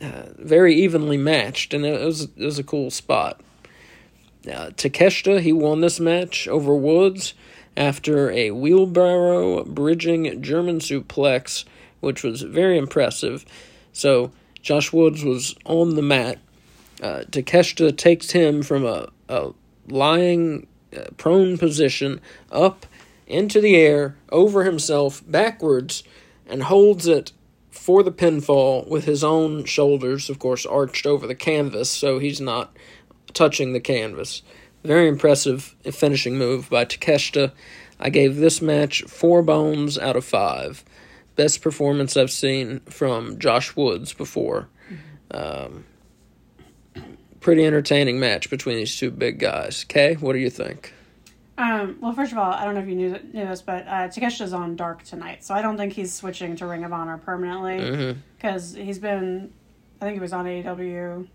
[0.00, 3.40] uh, very evenly matched, and it was it was a cool spot.
[4.46, 7.34] Uh, Takeshita he won this match over Woods
[7.76, 11.64] after a wheelbarrow bridging German suplex,
[12.00, 13.44] which was very impressive.
[13.92, 16.38] So Josh Woods was on the mat.
[17.02, 19.52] Uh, Takeshita takes him from a, a
[19.88, 20.75] lying uh,
[21.16, 22.86] prone position up
[23.26, 26.02] into the air over himself backwards
[26.46, 27.32] and holds it
[27.70, 32.40] for the pinfall with his own shoulders, of course, arched over the canvas, so he's
[32.40, 32.74] not
[33.32, 34.42] touching the canvas.
[34.82, 37.52] Very impressive finishing move by Takeshita.
[37.98, 40.84] I gave this match four bones out of five.
[41.34, 44.68] Best performance I've seen from Josh Woods before.
[45.30, 45.84] Um,
[47.46, 49.84] pretty entertaining match between these two big guys.
[49.84, 50.92] Kay, what do you think?
[51.56, 54.08] Um, well, first of all, I don't know if you knew, knew this, but uh,
[54.08, 57.78] Takeshita's on Dark tonight, so I don't think he's switching to Ring of Honor permanently
[57.78, 58.18] Mm-hmm.
[58.36, 59.52] because he's been,
[60.00, 61.28] I think he was on AEW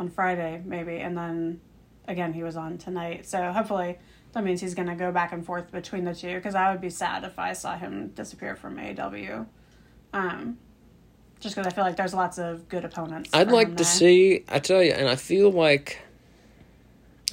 [0.00, 1.60] on Friday maybe, and then
[2.08, 3.24] again he was on tonight.
[3.24, 3.96] So hopefully
[4.32, 6.80] that means he's going to go back and forth between the two because I would
[6.80, 9.46] be sad if I saw him disappear from AEW.
[10.12, 10.58] Um,
[11.44, 13.28] just because I feel like there's lots of good opponents.
[13.34, 13.84] I'd like to there.
[13.84, 14.44] see.
[14.48, 16.00] I tell you, and I feel like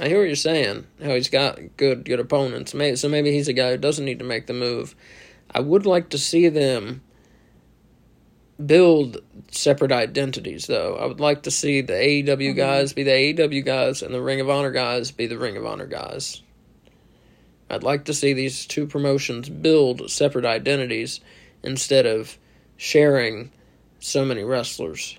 [0.02, 0.86] I hear what you're saying.
[1.02, 2.74] How he's got good good opponents.
[2.74, 4.95] Maybe, so maybe he's a guy who doesn't need to make the move.
[5.50, 7.02] I would like to see them
[8.63, 10.97] build separate identities, though.
[10.97, 12.58] I would like to see the AEW mm-hmm.
[12.58, 15.65] guys be the AEW guys and the Ring of Honor guys be the Ring of
[15.65, 16.43] Honor guys.
[17.69, 21.21] I'd like to see these two promotions build separate identities
[21.63, 22.38] instead of
[22.76, 23.52] sharing
[24.01, 25.17] so many wrestlers.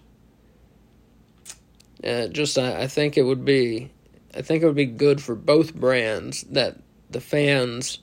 [2.05, 3.91] Uh, just I, I think it would be
[4.35, 6.79] I think it would be good for both brands that
[7.11, 8.01] the fans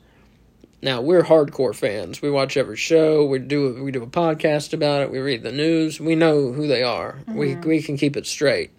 [0.81, 2.21] now we're hardcore fans.
[2.21, 5.51] We watch every show, we do we do a podcast about it, we read the
[5.51, 7.19] news, we know who they are.
[7.27, 8.71] We we can keep it straight.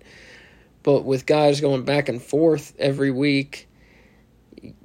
[0.82, 3.68] But with guys going back and forth every week,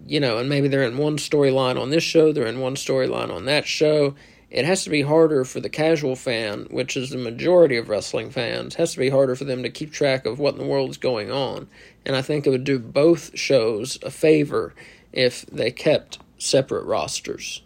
[0.06, 3.34] you know, and maybe they're in one storyline on this show, they're in one storyline
[3.34, 4.16] on that show,
[4.56, 8.30] it has to be harder for the casual fan, which is the majority of wrestling
[8.30, 10.90] fans, has to be harder for them to keep track of what in the world
[10.90, 11.68] is going on.
[12.06, 14.74] And I think it would do both shows a favor
[15.12, 17.64] if they kept separate rosters.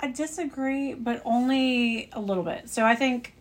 [0.00, 2.70] I disagree, but only a little bit.
[2.70, 3.34] So I think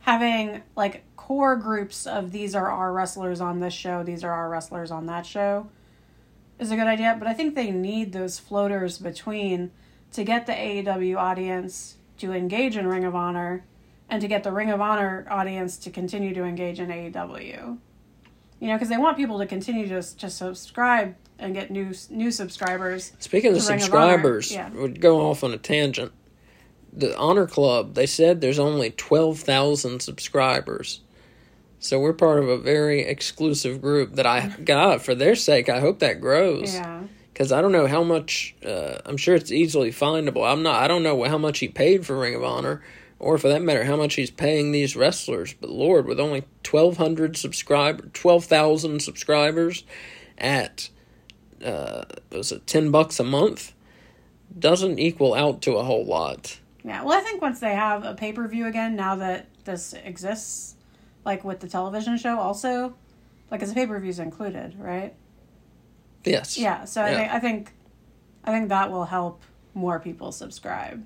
[0.00, 4.48] having like core groups of these are our wrestlers on this show, these are our
[4.48, 5.66] wrestlers on that show
[6.58, 9.70] is a good idea, but I think they need those floaters between
[10.12, 13.64] to get the AEW audience to engage in Ring of Honor
[14.08, 17.78] and to get the Ring of Honor audience to continue to engage in AEW.
[18.60, 22.30] You know, because they want people to continue to to subscribe and get new new
[22.30, 23.12] subscribers.
[23.18, 24.70] Speaking of of subscribers, Honor.
[24.74, 24.80] Yeah.
[24.80, 26.12] we're going off on a tangent.
[26.92, 31.00] The Honor Club, they said there's only 12,000 subscribers.
[31.80, 35.68] So we're part of a very exclusive group that I got for their sake.
[35.68, 36.72] I hope that grows.
[36.72, 37.02] Yeah.
[37.34, 38.54] Because I don't know how much.
[38.64, 40.48] Uh, I'm sure it's easily findable.
[40.48, 40.80] I'm not.
[40.80, 42.80] I don't know how much he paid for Ring of Honor,
[43.18, 45.52] or for that matter, how much he's paying these wrestlers.
[45.52, 49.82] But Lord, with only 1,200 subscribers, 12,000 subscribers,
[50.38, 50.90] at
[51.64, 53.72] uh, was it 10 bucks a month,
[54.56, 56.60] doesn't equal out to a whole lot.
[56.84, 57.02] Yeah.
[57.02, 60.76] Well, I think once they have a pay per view again, now that this exists,
[61.24, 62.94] like with the television show, also,
[63.50, 65.14] like as a pay per view is included, right?
[66.24, 66.58] Yes.
[66.58, 66.84] Yeah.
[66.84, 67.16] So I Yeah.
[67.18, 67.72] think I think
[68.44, 69.42] I think that will help
[69.74, 71.02] more people subscribe.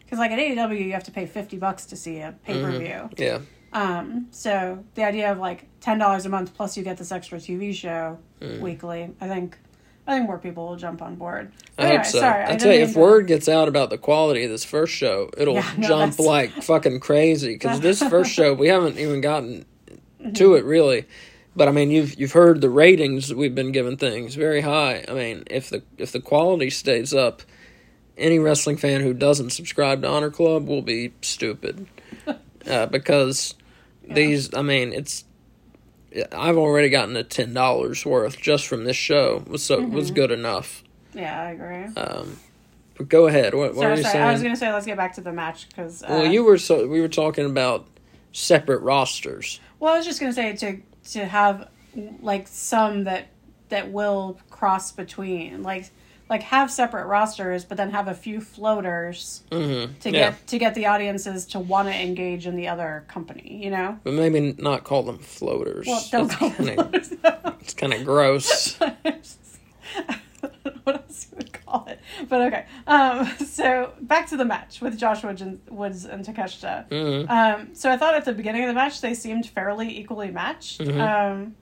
[0.00, 2.70] Because like at AEW, you have to pay fifty bucks to see a pay per
[2.78, 3.08] view.
[3.16, 3.38] Yeah.
[3.72, 7.38] Um, so the idea of like ten dollars a month plus you get this extra
[7.38, 8.60] TV show Mm.
[8.60, 9.58] weekly, I think
[10.06, 11.52] I think more people will jump on board.
[11.78, 12.18] I Anyway, hope so.
[12.18, 14.92] Sorry, I didn't tell you, if word gets out about the quality of this first
[14.92, 17.52] show, it'll Yeah, no, jump that's- like fucking crazy.
[17.52, 19.66] Because this first show, we haven't even gotten
[20.20, 20.32] Mm-hmm.
[20.32, 21.04] to it really.
[21.56, 25.04] But I mean, you've you've heard the ratings that we've been giving things very high.
[25.08, 27.42] I mean, if the if the quality stays up,
[28.16, 31.86] any wrestling fan who doesn't subscribe to Honor Club will be stupid,
[32.66, 33.54] uh, because
[34.08, 34.54] these.
[34.54, 35.24] I mean, it's.
[36.32, 39.94] I've already gotten a ten dollars worth just from this show, Was so Mm-hmm.
[39.94, 40.82] was good enough.
[41.14, 41.84] Yeah, I agree.
[41.96, 42.36] Um,
[42.96, 43.54] but go ahead.
[43.54, 44.12] What, what you sorry.
[44.12, 44.24] saying?
[44.24, 46.02] I was gonna say let's get back to the match because.
[46.02, 47.86] Uh, well, you were so we were talking about
[48.32, 49.58] separate rosters.
[49.80, 51.68] Well, I was just gonna say to to have
[52.22, 53.28] like some that
[53.68, 55.90] that will cross between like
[56.28, 59.98] like have separate rosters, but then have a few floaters Mm-hmm.
[59.98, 63.60] to yeah, get to get the audiences to want to engage in the other company.
[63.64, 63.98] You know.
[64.04, 65.86] but maybe not call them floaters.
[65.86, 67.12] Well, don't That's call kinda- floaters.
[67.60, 68.78] It's kind of gross.
[70.92, 72.00] what else you would call it?
[72.28, 72.66] But okay.
[72.86, 76.88] Um, so back to the match with Joshua Woods and, Woods and Takeshita.
[76.88, 77.30] Mhm.
[77.30, 80.80] Um, so I thought at the beginning of the match they seemed fairly equally matched.
[80.80, 81.00] Mhm.
[81.00, 81.54] Um,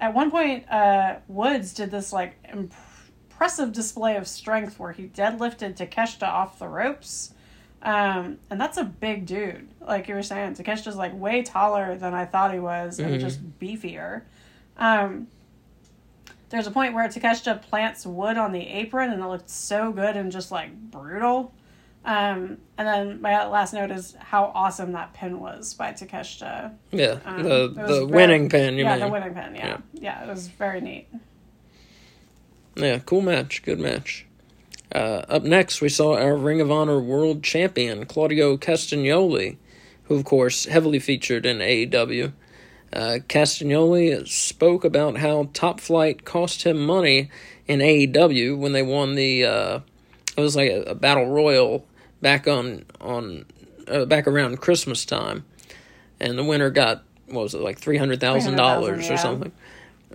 [0.00, 2.72] at one point, uh, Woods did this like imp-
[3.30, 7.34] impressive display of strength where he deadlifted Takeshita off the ropes.
[7.82, 9.68] Um, and that's a big dude.
[9.80, 13.20] Like you were saying, Takeshita's like way taller than I thought he was and Mhm.
[13.20, 14.22] just beefier.
[14.76, 15.28] Um,
[16.50, 20.16] there's a point where Takeshita plants wood on the apron and it looked so good
[20.16, 21.52] and just like brutal.
[22.04, 26.72] Um, and then my last note is how awesome that pin was by Takeshita.
[26.90, 28.74] Yeah, Um, the the very- winning pin.
[28.78, 29.00] You yeah, mean?
[29.00, 29.54] the winning pin.
[29.56, 29.78] Yeah.
[29.92, 31.06] yeah, it was very neat.
[32.76, 33.62] Yeah, cool match.
[33.62, 34.24] Good match.
[34.94, 39.56] Uh, up next, we saw our Ring of Honor World Champion, Claudio Castagnoli,
[40.04, 42.32] who, of course, heavily featured in AEW.
[42.92, 47.30] Uh, Castagnoli spoke about how Top Flight cost him money
[47.66, 49.44] in AEW when they won the.
[49.44, 49.80] Uh,
[50.36, 51.84] it was like a, a battle royal
[52.22, 53.44] back on on
[53.86, 55.44] uh, back around Christmas time,
[56.18, 59.52] and the winner got what was it like three hundred thousand dollars 300,000, or something.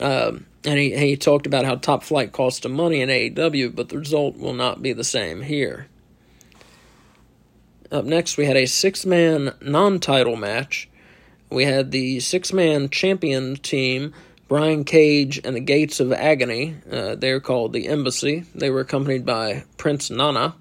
[0.02, 3.90] Um, and he, he talked about how Top Flight cost him money in AEW, but
[3.90, 5.88] the result will not be the same here.
[7.92, 10.90] Up next, we had a six man non title match.
[11.54, 14.16] We had the six man champion team,
[14.48, 16.78] Brian Cage and the Gates of Agony.
[16.92, 18.46] Uh, they're called the Embassy.
[18.56, 20.56] They were accompanied by Prince Nana.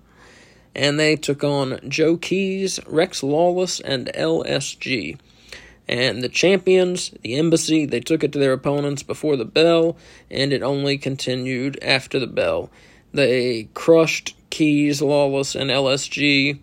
[0.75, 5.19] And they took on Joe Keys, Rex Lawless, and LSG.
[5.89, 9.97] And the champions, the embassy, they took it to their opponents before the bell,
[10.31, 12.71] and it only continued after the bell.
[13.15, 16.59] They crushed Keys, Lawless, and LSG.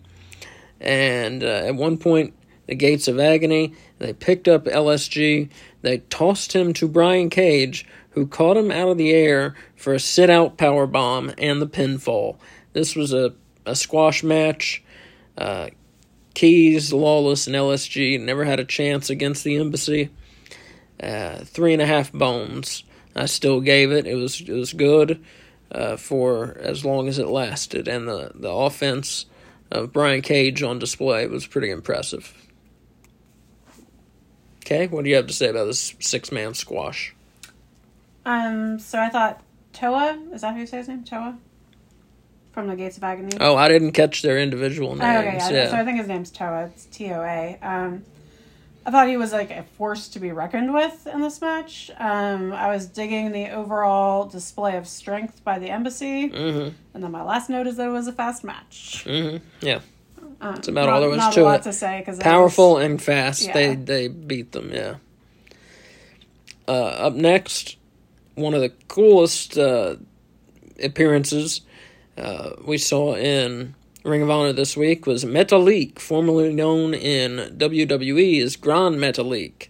[0.80, 2.34] And uh, at one point,
[2.66, 5.48] the Gates of Agony, they picked up LSG,
[5.82, 10.00] they tossed him to Brian Cage, who caught him out of the air for a
[10.00, 12.36] sit out power bomb and the pinfall.
[12.72, 13.34] This was a,
[13.64, 14.82] a squash match.
[15.38, 15.68] Uh,
[16.34, 20.10] Keys, Lawless, and LSG never had a chance against the Embassy.
[21.00, 22.84] Uh, three and a half bones.
[23.14, 24.06] I still gave it.
[24.06, 25.22] It was it was good
[25.72, 29.26] uh, for as long as it lasted, and the the offense
[29.70, 32.39] of Brian Cage on display was pretty impressive.
[34.70, 37.12] Okay, what do you have to say about this six man squash?
[38.24, 39.42] Um, so I thought
[39.72, 41.02] Toa, is that how you say his name?
[41.02, 41.36] Toa?
[42.52, 43.36] From the Gates of Agony?
[43.40, 45.02] Oh, I didn't catch their individual names.
[45.02, 45.50] Oh, okay, yeah.
[45.50, 45.70] yeah.
[45.70, 46.66] So I think his name's Toa.
[46.66, 47.58] It's T O A.
[47.62, 48.04] Um,
[48.86, 51.90] I thought he was like a force to be reckoned with in this match.
[51.98, 56.74] Um, I was digging the overall display of strength by the embassy, Mm-hmm.
[56.94, 59.04] and then my last note is that it was a fast match.
[59.06, 59.44] Mm-hmm.
[59.66, 59.80] Yeah.
[60.40, 61.62] Um, That's about not, all there was not to a lot it.
[61.64, 63.46] to say because Powerful and fast.
[63.46, 63.52] Yeah.
[63.52, 64.70] They they beat them.
[64.72, 64.96] Yeah.
[66.66, 67.76] Uh, up next,
[68.36, 69.96] one of the coolest uh,
[70.82, 71.62] appearances
[72.16, 73.74] uh, we saw in
[74.04, 79.68] Ring of Honor this week was Metalik, formerly known in WWE as Grand Metalik.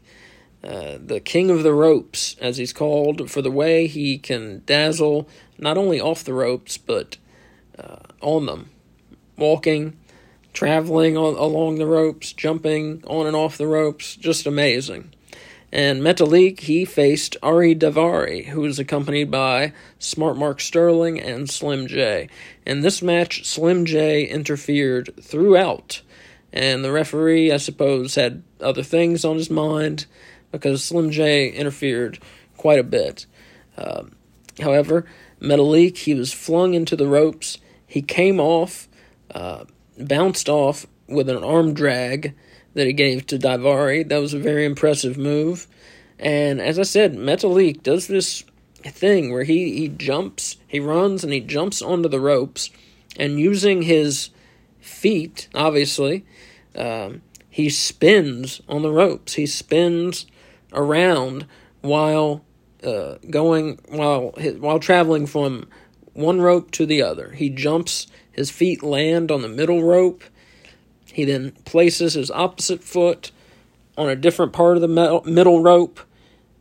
[0.63, 5.29] Uh, the king of the ropes, as he's called, for the way he can dazzle
[5.59, 7.17] not only off the ropes but
[7.79, 8.71] uh, on them,
[9.37, 9.97] walking,
[10.53, 15.13] traveling on, along the ropes, jumping on and off the ropes, just amazing.
[15.73, 21.87] And Metalik, he faced Ari Daivari, who was accompanied by Smart Mark Sterling and Slim
[21.87, 22.29] J.
[22.67, 26.03] In this match, Slim J interfered throughout,
[26.53, 30.07] and the referee, I suppose, had other things on his mind
[30.51, 32.19] because Slim J interfered
[32.57, 33.27] quite a bit.
[33.79, 34.17] Um,
[34.61, 35.07] however,
[35.41, 37.59] Metalik, he was flung into the ropes.
[37.87, 38.89] He came off,
[39.33, 39.65] uh,
[40.07, 42.35] bounced off with an arm drag
[42.75, 44.09] that he gave to Daivari.
[44.09, 45.67] That was a very impressive move.
[46.19, 48.45] And as I said, Metalik does this
[48.85, 52.71] thing where he, he jumps, he runs, and he jumps onto the ropes,
[53.17, 54.31] and using his
[54.81, 56.25] feet, obviously,
[56.77, 59.35] um, he spins on the ropes.
[59.35, 60.27] He spins
[60.73, 61.47] around
[61.81, 62.45] while
[62.85, 65.69] uh, going while while traveling from
[66.13, 67.33] one rope to the other.
[67.33, 68.07] He jumps.
[68.41, 70.25] His feet land on the middle rope.
[71.13, 73.33] He then places his opposite foot
[73.99, 76.01] on a different part of the middle rope,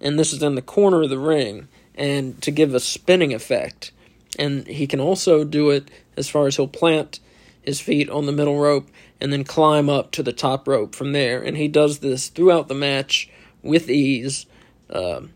[0.02, 3.94] and this is in the corner of the ring, and to give a spinning effect.
[4.38, 7.22] And he can also do it as far as he'll plant
[7.62, 8.90] his feet on the middle rope
[9.22, 11.42] and then climb up to the top rope from there.
[11.42, 13.30] And he does this throughout the match
[13.64, 14.48] with ease.
[14.90, 15.32] Um,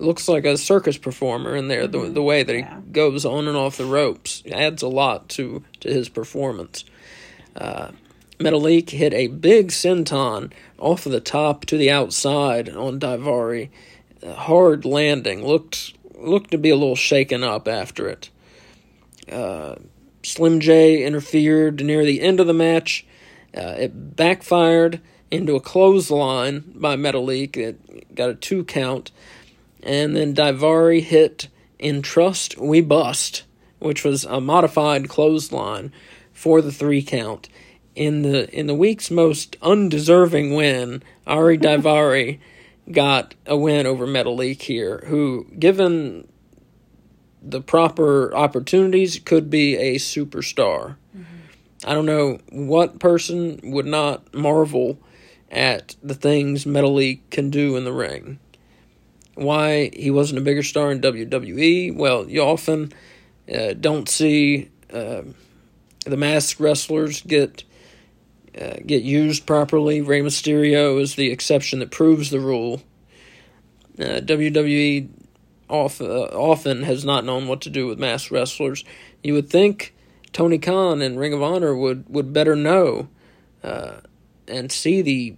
[0.00, 1.86] looks like a circus performer in there.
[1.86, 2.80] The the way that Yeah.
[2.80, 6.84] he goes on and off the ropes adds a lot to to his performance.
[7.56, 7.90] Uh,
[8.38, 13.68] Metalik hit a big senton off of the top to the outside on Daivari.
[14.22, 15.44] A hard landing.
[15.46, 18.30] Looked looked to be a little shaken up after it.
[19.30, 19.76] Uh,
[20.22, 23.06] Slim J interfered near the end of the match.
[23.56, 27.56] Uh, it backfired into a clothesline by Metalik.
[27.56, 29.10] It got a two count.
[29.82, 33.44] And then Daivari hit In Trust We Bust,
[33.78, 35.92] which was a modified clothesline
[36.32, 37.48] for the three count.
[37.94, 42.38] In the in the week's most undeserving win, Ari Daivari
[42.90, 46.26] got a win over Metalik here, who, given
[47.42, 50.96] the proper opportunities, could be a superstar.
[51.16, 51.24] Mm-hmm.
[51.84, 54.98] I don't know what person would not marvel
[55.50, 58.38] at the things Metalik can do in the ring.
[59.40, 61.96] Why he wasn't a bigger star in WWE?
[61.96, 62.92] Well, you often
[63.50, 65.22] uh, don't see uh,
[66.04, 67.64] the masked wrestlers get
[68.60, 70.02] uh, get used properly.
[70.02, 72.82] Rey Mysterio is the exception that proves the rule.
[73.98, 75.08] Uh, WWE
[75.70, 78.84] off, uh, often has not known what to do with masked wrestlers.
[79.22, 79.94] You would think
[80.34, 83.08] Tony Khan and Ring of Honor would, would better know
[83.64, 84.00] uh,
[84.46, 85.36] and see the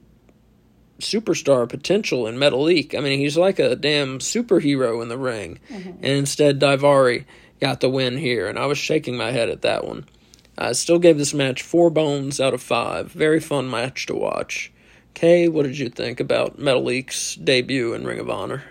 [1.03, 2.97] superstar potential in Metalik.
[2.97, 5.59] I mean, he's like a damn superhero in the ring.
[5.71, 7.25] And instead, Daivari
[7.61, 10.07] got the win here, and I was shaking my head at that one.
[10.59, 13.11] I still gave this match four bones out of five.
[13.13, 14.73] Very fun match to watch.
[15.15, 18.65] Kay, what did you think about Metalik's debut in Ring of Honor?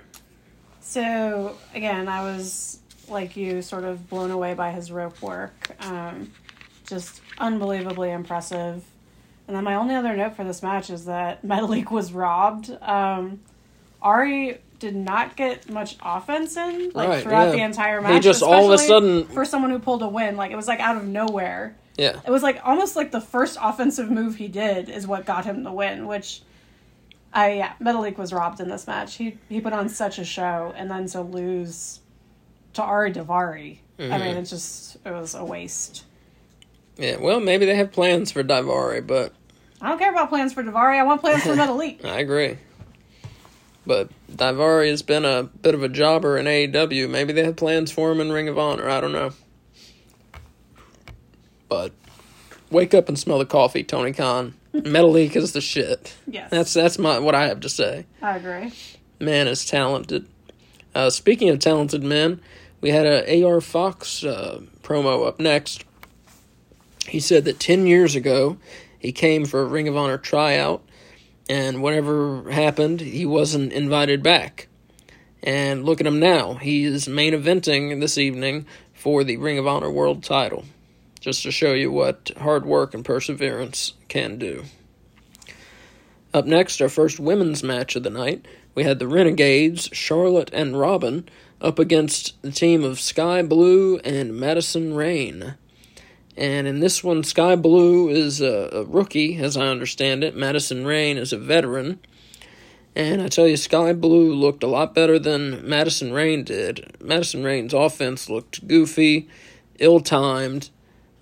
[0.80, 5.76] So again, I was like you, sort of blown away by his rope work.
[5.80, 6.32] Um,
[6.86, 8.84] just unbelievably impressive.
[9.48, 12.72] And then my only other note for this match is that Metalik was robbed.
[12.82, 13.42] Um,
[14.02, 17.52] Ari did not get much offense in like Right, throughout yeah.
[17.52, 18.24] the entire match.
[18.24, 20.80] just all of a sudden- for someone who pulled a win, like it was like
[20.80, 21.76] out of nowhere.
[21.98, 22.20] Yeah.
[22.26, 25.64] It was like almost like the first offensive move he did is what got him
[25.64, 26.42] the win, which
[27.34, 29.16] I yeah, Metalik was robbed in this match.
[29.18, 32.00] He he put on such a show and then to lose
[32.74, 33.80] to Ari Daivari.
[34.00, 34.20] I Mm-hmm.
[34.24, 36.06] mean, it just it was a waste.
[37.02, 39.34] Yeah, well, maybe they have plans for Daivari, but
[39.82, 40.99] I don't care about plans for Daivari.
[40.99, 42.06] I want plans for Metalik.
[42.06, 42.58] I agree.
[43.88, 47.10] But Daivari has been a bit of a jobber in AEW.
[47.10, 48.88] Maybe they have plans for him in Ring of Honor.
[48.88, 49.32] I don't know.
[51.68, 51.91] But
[52.70, 54.54] wake up and smell the coffee, Tony Khan.
[54.76, 56.16] Metalik is the shit.
[56.28, 56.52] Yes.
[56.52, 58.06] That's that's my what I have to say.
[58.22, 58.72] I agree.
[59.20, 60.28] Man is talented.
[60.93, 62.41] Uh, speaking of talented men,
[62.80, 65.84] we had a AR Fox uh, promo up next.
[67.08, 68.58] He said that ten years ago
[68.99, 70.84] he came for a Ring of Honor tryout,
[71.49, 74.68] and whatever happened, he wasn't invited back.
[75.43, 76.54] And look at him now.
[76.54, 80.66] He is main eventing this evening for the Ring of Honor World title.
[81.20, 84.66] Just to show you what hard work and perseverance can do.
[86.34, 90.80] Up next, our first women's match of the night, we had the Renegades, Charlotte and
[90.80, 91.28] Robyn,
[91.60, 95.56] up against the team of Sky Blue and Madison Rayne.
[96.42, 100.36] And in this one, Sky Blue is a, a rookie, as I understand it.
[100.36, 102.00] Madison Rayne is a veteran.
[102.96, 106.98] And I tell you, Sky Blue looked a lot better than Madison Rayne did.
[107.00, 109.30] Madison Rayne's offense looked goofy,
[109.78, 110.72] ill timed,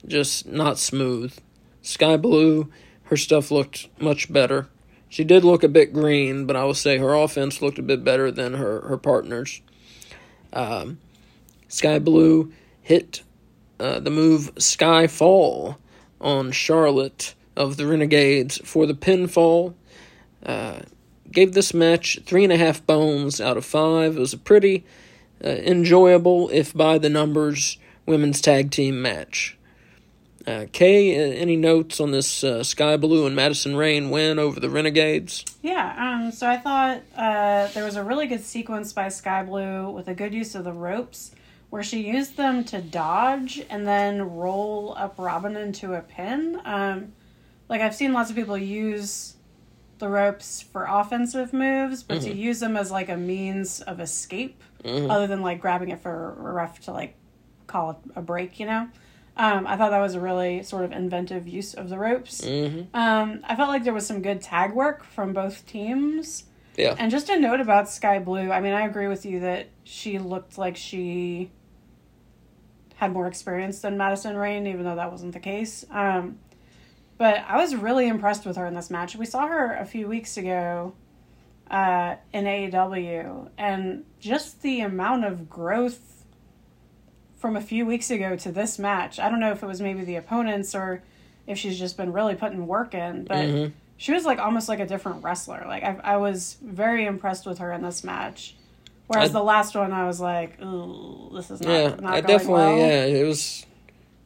[0.07, 1.37] just not smooth.
[1.81, 2.71] Sky Blue,
[3.03, 4.69] her stuff looked much better.
[5.09, 8.05] She did look a bit green, but I will say her offense looked a bit
[8.05, 9.59] better than her, her partners.
[10.53, 10.97] Um,
[11.67, 13.23] Sky Blue hit
[13.79, 15.77] uh, the move Skyfall
[16.19, 19.73] on Charlotte of the Renegades for the pinfall.
[20.43, 20.79] Uh,
[21.31, 24.17] gave this match three and a half bones out of five.
[24.17, 24.85] It was a pretty
[25.43, 29.57] uh, enjoyable, if by the numbers, women's tag team match.
[30.47, 34.59] Uh, Kay, uh, any notes on this uh, Sky Blue and Madison Rayne win over
[34.59, 35.45] the Renegades?
[35.61, 39.91] Yeah, um, so I thought uh, there was a really good sequence by Sky Blue
[39.91, 41.31] with a good use of the ropes
[41.69, 46.59] where she used them to dodge and then roll up Robyn into a pin.
[46.65, 47.13] Um,
[47.67, 49.35] like I've seen lots of people use
[49.99, 54.63] the ropes for offensive moves, but to use them as like a means of escape,
[54.83, 57.15] other than like grabbing it for a ref to like
[57.67, 58.87] call a break, you know.
[59.37, 62.41] Um, I thought that was a really sort of inventive use of the ropes.
[62.41, 62.95] Mm-hmm.
[62.95, 66.43] Um, I felt like there was some good tag work from both teams.
[66.75, 66.95] Yeah.
[66.97, 68.51] And just a note about Sky Blue.
[68.51, 71.51] I mean, I agree with you that she looked like she
[72.99, 75.85] had more experience than Madison Rayne, even though that wasn't the case.
[75.89, 76.37] Um,
[77.17, 79.15] but I was really impressed with her in this match.
[79.15, 80.93] We saw her a few weeks ago
[81.71, 86.25] uh, in AEW, and just the amount of growth
[87.37, 89.17] from a few weeks ago to this match.
[89.17, 91.01] I don't know if it was maybe the opponents or
[91.47, 93.71] if she's just been really putting work in, but Mhm.
[93.95, 95.63] she was like almost like a different wrestler.
[95.65, 98.57] Like I, I was very impressed with her in this match.
[99.09, 102.21] Whereas I- the last one, I was like, "Ooh, this is not yeah, not I
[102.21, 103.65] going definitely, well." yeah, it was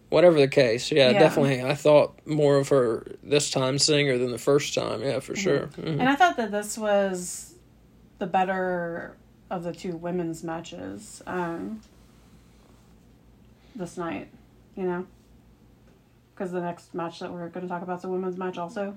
[0.10, 0.92] whatever the case.
[0.92, 1.20] Yeah, Yeah.
[1.20, 1.64] definitely.
[1.64, 5.02] I thought more of her this time singer than the first time.
[5.02, 5.68] Yeah, for sure.
[5.78, 6.00] Mhm.
[6.00, 7.56] And I thought that this was
[8.20, 9.16] the better
[9.50, 11.82] of the two women's matches um,
[13.76, 14.28] this night,
[14.76, 15.06] you know?
[16.36, 18.96] Because the next match that we're going to talk about is a women's match also.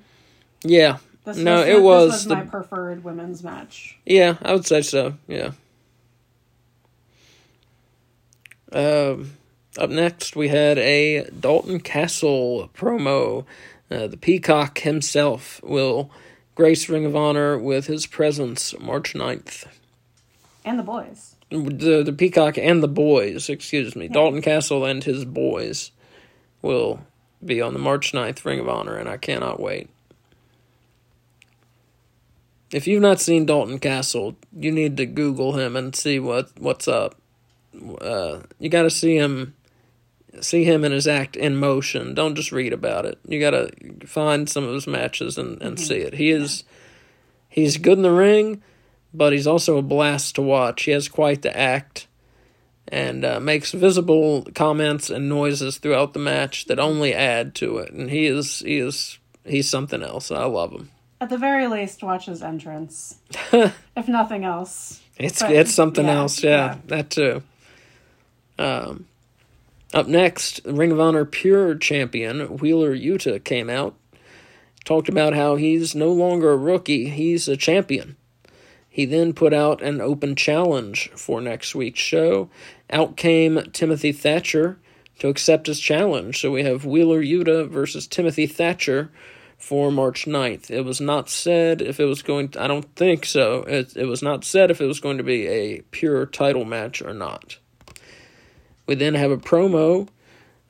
[0.62, 3.98] Yeah, This, No, this, it this was was the- my preferred women's match.
[4.06, 5.14] yeah, I would say so.
[5.28, 5.52] Yeah.
[8.72, 9.32] Um,
[9.78, 13.44] up next, we had a Dalton Castle promo.
[13.90, 16.10] Uh, the Peacock himself will
[16.54, 19.66] grace Ring of Honor with his presence March 9th.
[20.64, 21.36] And the boys.
[21.50, 25.92] the the Peacock and the boys, excuse me, Dalton Castle and his boys
[26.62, 27.00] will
[27.44, 29.88] be on the March 9th Ring of Honor, and I cannot wait.
[32.72, 36.88] If you've not seen Dalton Castle, you need to Google him and see what what's
[36.88, 37.14] up.
[38.00, 39.54] Uh, you got to see him,
[40.40, 42.14] see him in his act in motion.
[42.14, 43.18] Don't just read about it.
[43.26, 43.70] You got to
[44.06, 46.14] find some of his matches and, and see it.
[46.14, 46.64] He is,
[47.48, 48.62] he's good in the ring
[49.16, 50.82] but he's also a blast to watch.
[50.82, 52.06] He has quite the act
[52.88, 57.92] and uh, makes visible comments and noises throughout the match that only add to it.
[57.92, 60.30] And he is he is he's something else.
[60.30, 60.90] I love him.
[61.20, 63.16] At the very least, watch his entrance.
[63.52, 65.00] if nothing else.
[65.16, 66.44] It's But, it's something yeah, else.
[66.44, 66.78] Yeah, yeah.
[66.88, 67.42] that too.
[68.58, 69.06] Um,
[69.94, 73.94] up next, Ring of Honor Pure Champion Wheeler Yuta came out.
[74.84, 78.16] Talked about how he's no longer a rookie; he's a champion.
[78.88, 82.48] He then put out an open challenge for next week's show.
[82.88, 84.78] Out came Timothy Thatcher
[85.18, 86.40] to accept his challenge.
[86.40, 89.10] So we have Wheeler Yuta versus Timothy Thatcher
[89.58, 90.70] for March 9th.
[90.70, 93.64] It was not said if it was going to, I don't think so.
[93.64, 97.02] It, it was not said if it was going to be a pure title match
[97.02, 97.58] or not.
[98.86, 100.08] We then have a promo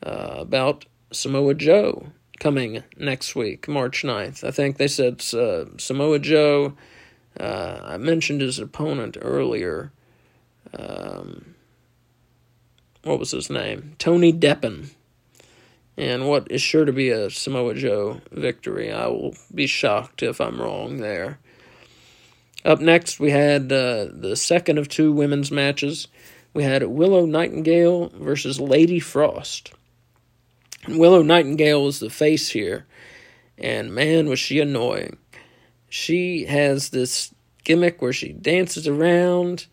[0.03, 2.09] uh, about Samoa Joe
[2.41, 4.45] coming next week, March 9th.
[4.45, 6.75] I think they said uh, Samoa Joe.
[7.39, 9.93] Uh, I mentioned his opponent earlier.
[10.77, 11.55] Um,
[13.05, 13.95] what was his name?
[13.99, 14.91] Tony Deppen.
[15.97, 18.93] and what is sure to be a Samoa Joe victory.
[18.93, 21.39] I will be shocked if I'm wrong there.
[22.65, 26.09] Up next, we had uh, the second of two women's matches.
[26.57, 29.75] We had Willow Nightingale versus Lady Frost.
[30.85, 32.87] And Willow Nightingale was the face here,
[33.59, 35.19] and man, was she annoying.
[35.91, 37.35] She has this
[37.65, 39.67] gimmick where she dances around,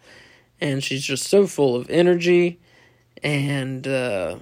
[0.59, 2.59] and she's just so full of energy,
[3.23, 4.39] and uh,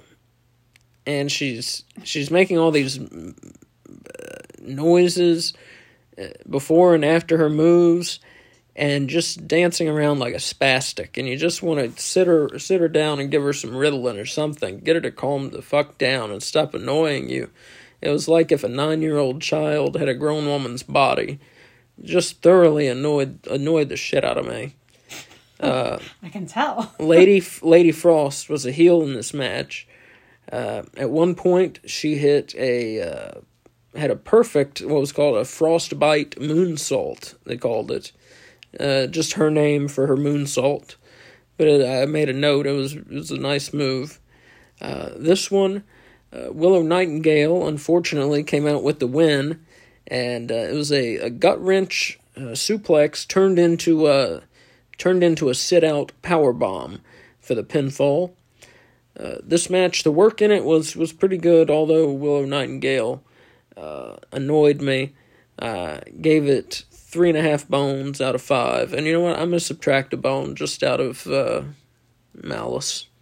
[1.06, 3.04] and she's she's making all these uh,
[4.60, 5.52] noises
[6.20, 8.18] uh, before and after her moves
[8.74, 12.80] and just dancing around like a spastic and you just want to sit her sit
[12.80, 15.98] her down and give her some Ritalin or something get her to calm the fuck
[15.98, 17.50] down and stop annoying you
[18.00, 21.38] it was like if a 9-year-old child had a grown woman's body
[22.02, 24.74] just thoroughly annoyed annoyed the shit out of me
[25.62, 26.92] uh, I can tell.
[26.98, 29.86] Lady Lady Frost was a heel in this match.
[30.50, 33.40] Uh, at one point, she hit a uh,
[33.94, 37.36] had a perfect what was called a frostbite moonsault.
[37.44, 38.12] They called it
[38.78, 40.96] uh, just her name for her moonsault.
[41.56, 42.66] But it, I made a note.
[42.66, 44.20] It was it was a nice move.
[44.80, 45.84] Uh, this one,
[46.32, 49.64] uh, Willow Nightingale, unfortunately came out with the win,
[50.06, 54.42] and uh, it was a, a gut wrench suplex turned into a
[54.98, 57.00] turned into a sit out power bomb
[57.40, 58.32] for the pinfall.
[59.18, 63.22] Uh, this match, the work in it was was pretty good, although Willow Nightingale
[63.76, 65.12] uh, annoyed me.
[65.58, 69.38] Uh, gave it three and a half bones out of five, and you know what?
[69.38, 71.62] I'm gonna subtract a bone just out of uh,
[72.34, 73.06] malice.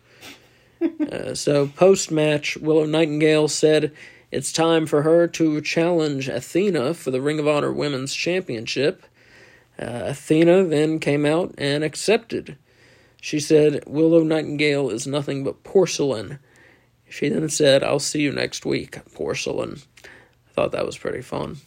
[1.12, 3.92] Uh, so post match, Willow Nightingale said
[4.30, 9.04] it's time for her to challenge Athena for the Ring of Honor Women's Championship.
[9.78, 12.56] Uh, Athena then came out and accepted.
[13.20, 16.38] She said, Willow Nightingale is nothing but porcelain.
[17.10, 19.82] She then said, I'll see you next week, porcelain.
[20.04, 21.58] I thought that was pretty fun.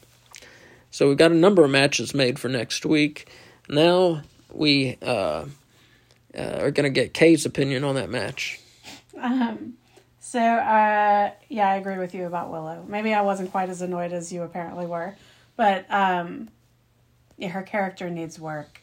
[0.93, 3.27] So we've got a number of matches made for next week.
[3.67, 4.21] Now
[4.51, 5.45] we uh,
[6.37, 8.59] uh, are going to get Kay's opinion on that match.
[9.19, 9.73] Um,
[10.19, 12.85] so, uh, yeah, I agree with you about Willow.
[12.87, 15.15] Maybe I wasn't quite as annoyed as you apparently were.
[15.55, 16.49] But um,
[17.39, 18.79] yeah, her character needs work.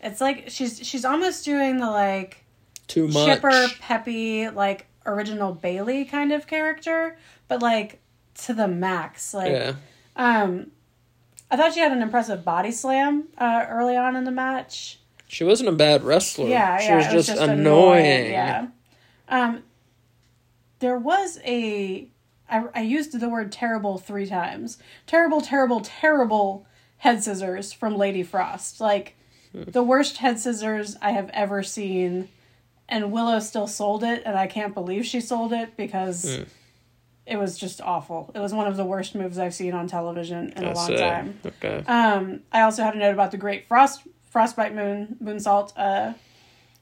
[0.00, 2.44] It's like she's she's almost doing the like
[2.88, 8.00] too much chipper, peppy, like original Bayley kind of character, but like
[8.42, 9.32] to the max.
[9.32, 9.74] Like, yeah.
[10.16, 10.72] um,
[11.54, 14.98] I thought she had an impressive body slam uh, early on in the match.
[15.28, 16.48] She wasn't a bad wrestler.
[16.48, 18.06] Yeah, she yeah, was, just, was just annoying.
[18.06, 18.32] annoying.
[18.32, 18.66] Yeah.
[19.28, 19.62] Um,
[20.80, 22.08] there was a.
[22.50, 24.78] I, I used the word terrible three times.
[25.06, 28.80] Terrible, terrible, terrible head scissors from Lady Frost.
[28.80, 29.14] Like
[29.52, 29.62] hmm.
[29.62, 32.30] the worst head scissors I have ever seen.
[32.88, 36.42] And Willow still sold it, and I can't believe she sold it because hmm.
[37.26, 38.30] It was just awful.
[38.34, 41.40] It was one of the worst moves I've seen on television in a long time.
[41.44, 41.82] Okay.
[41.86, 46.14] Um, I also had a note about the Great Frost Frostbite Moon Moonsault uh,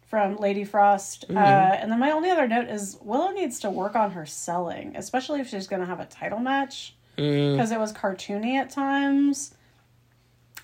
[0.06, 1.28] from Lady Frost.
[1.28, 1.36] Mm-hmm.
[1.36, 4.96] Uh, and then my only other note is Willow needs to work on her selling,
[4.96, 7.72] especially if she's going to have a title match because mm.
[7.72, 9.54] it was cartoony at times.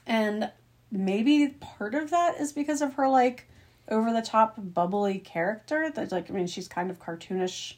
[0.06, 0.50] And
[0.90, 3.48] maybe part of that is because of her like
[3.88, 7.74] over the top bubbly character that like I mean she's kind of cartoonish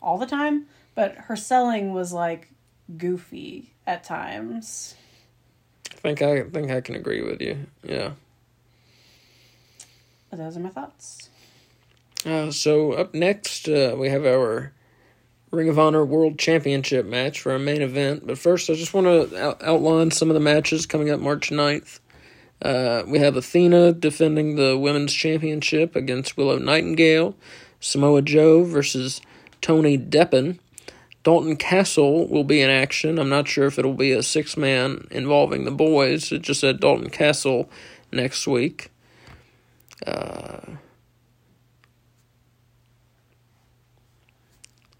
[0.00, 2.50] all the time, but her selling was like
[2.96, 4.94] goofy at times.
[5.90, 7.66] I think I think I can agree with you.
[7.82, 8.12] Yeah.
[10.30, 11.30] But those are my thoughts.
[12.26, 14.72] Uh, so up next, uh, we have our
[15.50, 18.26] Ring of Honor World Championship match for our main event.
[18.26, 21.50] But first, I just want to out- outline some of the matches coming up March
[21.50, 22.00] 9th.
[22.62, 27.36] Uh, we have Athena defending the Women's Championship against Willow Nightingale.
[27.78, 29.20] Samoa Joe versus
[29.60, 30.58] Tony Deppen.
[31.24, 33.18] Dalton Castle will be in action.
[33.18, 36.30] I'm not sure if it'll be a six man involving the boys.
[36.30, 37.68] It just said Dalton Castle
[38.12, 38.90] next week.
[40.06, 40.76] Uh,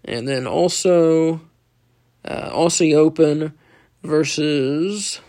[0.05, 1.41] And then also
[2.23, 3.53] uh, Aussie Open
[4.03, 5.19] versus.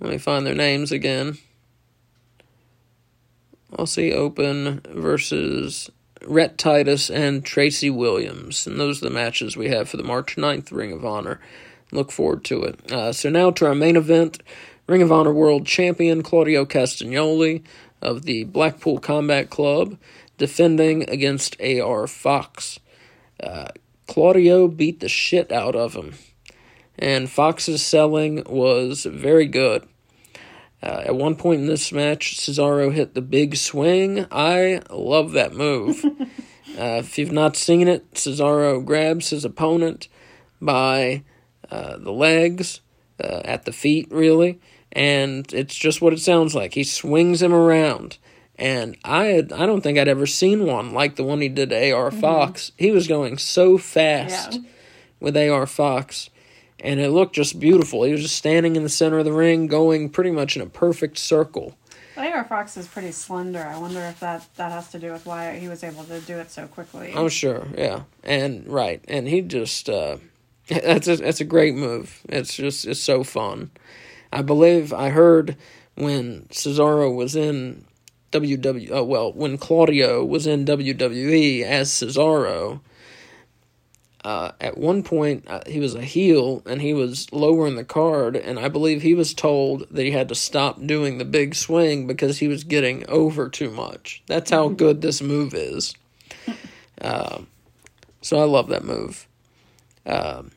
[0.00, 1.38] Let me find their names again.
[3.72, 5.90] Aussie Open versus
[6.26, 8.66] Rhett Titus and Tracy Williams.
[8.66, 11.40] And those are the matches we have for the March 9th Ring of Honor.
[11.92, 12.92] Look forward to it.
[12.92, 14.42] Uh, so now to our main event
[14.86, 17.62] Ring of Honor World Champion Claudio Castagnoli
[18.00, 19.96] of the Blackpool Combat Club
[20.38, 22.78] defending against AR Fox.
[23.42, 23.68] Uh,
[24.06, 26.14] Claudio beat the shit out of him,
[26.98, 29.88] and Fox's selling was very good.
[30.82, 34.26] Uh, at one point in this match, Cesaro hit the big swing.
[34.30, 36.04] I love that move.
[36.76, 40.08] Uh, if you've not seen it, Cesaro grabs his opponent
[40.60, 41.22] by
[41.70, 42.82] uh, the legs,
[43.22, 44.60] uh, at the feet, really,
[44.92, 46.74] and it's just what it sounds like.
[46.74, 48.18] He swings him around.
[48.56, 51.70] And I had, I don't think I'd ever seen one like the one he did
[51.70, 52.72] to AR Fox.
[52.76, 54.60] He was going so fast Yeah.
[55.18, 56.28] with AR Fox,
[56.80, 58.04] and it looked just beautiful.
[58.04, 60.66] He was just standing in the center of the ring, going pretty much in a
[60.66, 61.76] perfect circle.
[62.16, 63.62] AR Fox is pretty slender.
[63.62, 66.36] I wonder if that, that has to do with why he was able to do
[66.38, 67.12] it so quickly.
[67.14, 70.16] I'm sure, yeah, and right, and he just uh,
[70.68, 72.22] that's a that's a great move.
[72.28, 73.70] It's just it's so fun.
[74.32, 75.56] I believe I heard
[75.94, 77.84] when Cesaro was in
[78.32, 78.90] WWE.
[78.90, 82.80] Oh, well, when Claudio was in WWE as Cesaro.
[84.26, 87.84] Uh, at one point, uh, he was a heel and he was lower in the
[87.84, 91.54] card, and I believe he was told that he had to stop doing the big
[91.54, 94.24] swing because he was getting over too much.
[94.26, 95.94] That's how good this move is.
[97.00, 97.42] Uh,
[98.20, 99.28] so I love that move.
[100.04, 100.50] Um,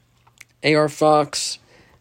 [0.63, 1.59] AR Fox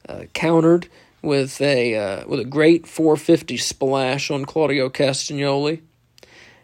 [0.08, 0.88] uh, countered
[1.20, 5.82] with a uh, with a great 450 splash on Claudio Castagnoli.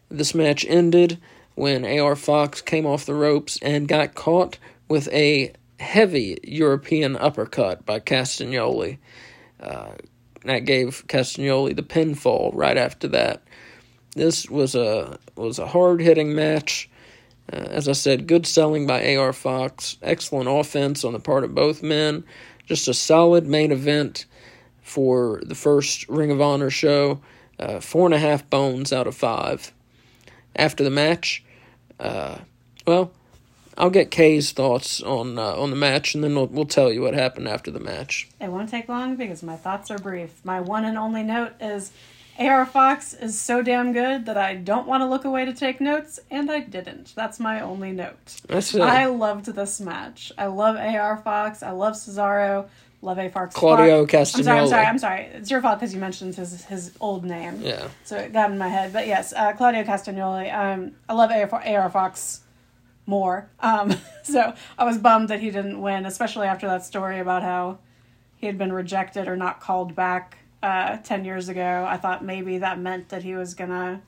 [0.09, 1.19] This match ended
[1.57, 4.57] when AR Fox came off the ropes and got caught
[4.89, 8.99] with a heavy European uppercut by Castagnoli.
[9.61, 9.93] Uh,
[10.45, 13.43] that gave Castagnoli the pinfall right after that.
[14.15, 16.89] This was a was a hard hitting match.
[17.53, 21.55] Uh, as I said, good selling by AR Fox, excellent offense on the part of
[21.55, 22.25] both men.
[22.67, 24.27] Just a solid main event
[24.83, 27.21] for the first Ring of Honor show.
[27.59, 29.73] Uh, four and a half bones out of five.
[30.57, 31.45] After the match,
[32.01, 32.39] uh,
[32.87, 33.13] well,
[33.77, 37.03] I'll get Kay's thoughts on uh, on the match, and then we'll, we'll tell you
[37.03, 38.29] what happened after the match.
[38.41, 40.41] It won't take long because my thoughts are brief.
[40.45, 41.91] My one and only note is
[42.39, 45.81] AR Fox is so damn good that I don't want to look away to take
[45.81, 47.15] notes, and I didn't.
[47.15, 48.41] That's my only note.
[48.49, 48.81] That's it.
[48.81, 50.33] I loved this match.
[50.37, 51.63] I love AR Fox.
[51.63, 52.69] I love Cesaro.
[53.03, 53.55] Love A Fox.
[53.55, 54.35] Claudio Fox.
[54.35, 54.61] I'm sorry.
[54.61, 54.87] I'm sorry.
[54.87, 55.23] I'm sorry.
[55.35, 57.61] It's your fault because you mentioned his his old name.
[57.61, 57.89] Yeah.
[58.05, 58.95] So it got in my head.
[58.95, 60.53] But yes, uh, Claudio Castagnoli.
[60.53, 62.41] Um, I love AR, AR Fox
[63.07, 63.51] more.
[63.61, 67.79] Um, so I was bummed that he didn't win, especially after that story about how
[68.37, 71.87] he had been rejected or not called back uh, 10 years ago.
[71.89, 74.01] I thought maybe that meant that he was going to.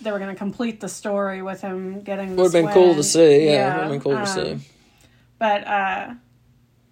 [0.00, 2.36] They were going to complete the story with him getting.
[2.36, 3.46] Would have been cool to see.
[3.46, 4.68] Yeah, would have been cool to um, see.
[5.38, 6.14] But uh,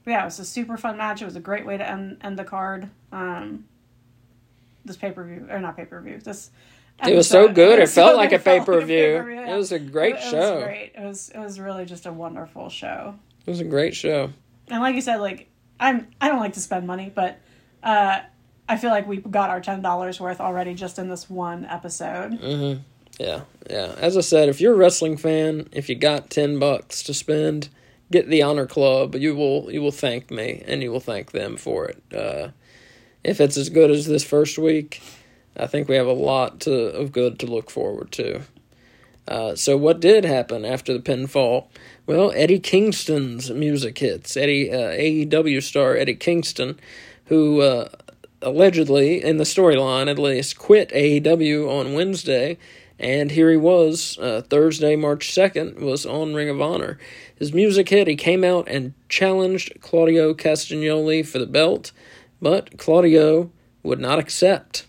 [0.05, 1.23] yeah, it was a super fun match.
[1.23, 2.91] It was a great way to end end the card.
[3.13, 3.67] Um,
[4.85, 6.19] this pay per view or not pay per view.
[6.19, 6.51] This
[7.09, 7.79] It was so good.
[7.79, 8.87] It was felt like a It like pay-per-view.
[9.19, 10.37] pay-per-view, It was a great It- show.
[10.37, 10.93] It was great.
[10.97, 13.15] It was it was really just a wonderful show.
[13.47, 14.31] It was a great show.
[14.69, 15.49] And like you said, like
[15.81, 17.39] I'm I don't like to spend money, but
[17.83, 18.21] uh,
[18.69, 22.33] I feel like we got our ten dollars worth already just in this one episode.
[22.41, 22.81] Mm-hmm.
[23.19, 23.95] Yeah, yeah.
[23.99, 27.69] As I said, if you're a wrestling fan, if you got ten bucks to spend,
[28.11, 29.15] get the Honor Club.
[29.17, 32.03] You will you will thank me, and you will thank them for it.
[32.15, 32.49] Uh,
[33.25, 35.03] if it's as good as this first week,
[35.57, 38.43] I think we have a lot to of good to look forward to.
[39.29, 41.67] Uh, so what did happen after the pinfall?
[42.07, 44.37] Well, Eddie Kingston's music hits.
[44.37, 46.79] Eddie uh, AEW star Eddie Kingston,
[47.27, 47.89] who uh,
[48.41, 52.59] allegedly, in the storyline at least, quit AEW on Wednesday,
[52.99, 56.99] and here he was uh, Thursday, March second, was on Ring of Honor.
[57.35, 58.07] His music hit.
[58.07, 61.93] He came out and challenged Claudio Castagnoli for the belt,
[62.41, 63.51] but Claudio
[63.83, 64.87] would not accept,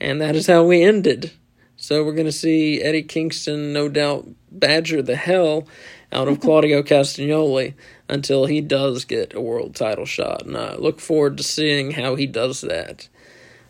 [0.00, 1.32] and that is how we ended.
[1.76, 5.68] So we're going to see Eddie Kingston, no doubt, badger the hell
[6.12, 7.74] out of Claudio Castagnoli
[8.08, 10.46] until he does get a world title shot.
[10.46, 13.08] And I look forward to seeing how he does that.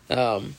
[0.09, 0.55] Um,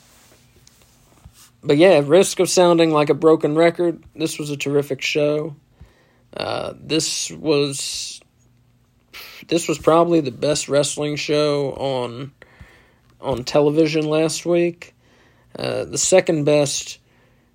[1.64, 5.56] but yeah, at risk of sounding like a broken record, this was a terrific show.
[6.36, 8.22] Uh, this was
[9.48, 12.34] this was probably the best wrestling show on
[13.22, 14.94] on television last week.
[15.58, 17.00] Uh, the second best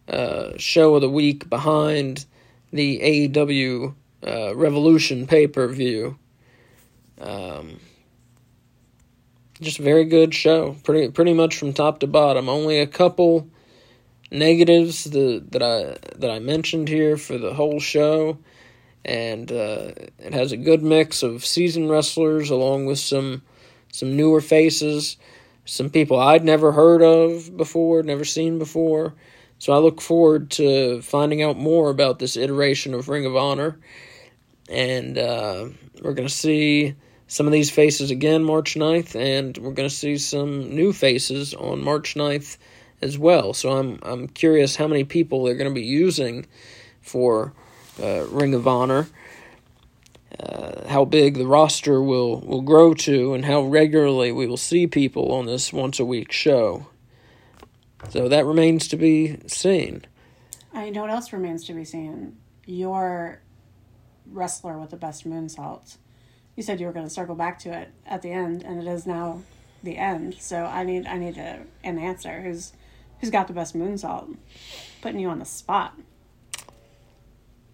[0.09, 2.27] uh, show of the week behind
[2.73, 3.95] the AEW
[4.27, 6.19] uh, Revolution pay per view.
[7.21, 7.79] Um,
[9.61, 12.49] just very good show, pretty pretty much from top to bottom.
[12.49, 13.49] Only a couple
[14.31, 18.39] negatives the, that I that I mentioned here for the whole show,
[19.05, 23.43] and uh, it has a good mix of seasoned wrestlers along with some
[23.93, 25.17] some newer faces,
[25.65, 29.15] some people I'd never heard of before, never seen before.
[29.59, 33.79] So I look forward to finding out more about this iteration of Ring of Honor.
[34.69, 35.69] And uh,
[36.03, 36.97] we're going to see
[37.29, 41.55] some of these faces again March 9th, and we're going to see some new faces
[41.55, 42.59] on March 9th
[43.01, 43.55] as well.
[43.55, 46.47] So I'm I'm curious how many people they're going to be using
[47.01, 47.53] for
[48.03, 49.09] uh, Ring of Honor.
[50.41, 54.87] Uh, how big the roster will, will grow to, and how regularly we will see
[54.87, 56.87] people on this once a week show.
[58.09, 60.05] So that remains to be seen.
[60.73, 62.37] I know what else remains to be seen.
[62.67, 63.41] Your
[64.27, 65.97] wrestler with the best moonsault.
[66.57, 68.91] You said you were going to circle back to it at the end, and it
[68.91, 69.43] is now
[69.83, 70.37] the end.
[70.39, 72.41] So I need I need a, an answer.
[72.41, 72.73] Who's
[73.21, 74.37] who's got the best moonsault?
[75.01, 75.99] Putting you on the spot.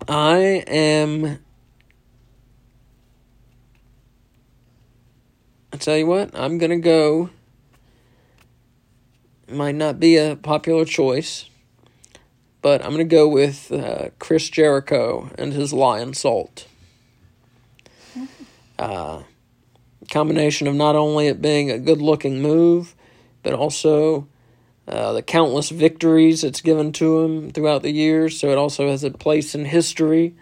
[0.09, 1.41] I am.
[5.73, 7.31] I tell you what, I'm gonna go.
[9.51, 11.49] Might not be a popular choice,
[12.63, 16.65] but I'm gonna go with uh, Chris Jericho and his Lionsault.
[18.79, 19.23] Uh,
[20.11, 22.95] combination of not only it being a good looking move,
[23.43, 24.27] but also
[24.87, 28.41] uh, the countless victories it's given to him throughout the years.
[28.41, 30.35] So it also has a place in history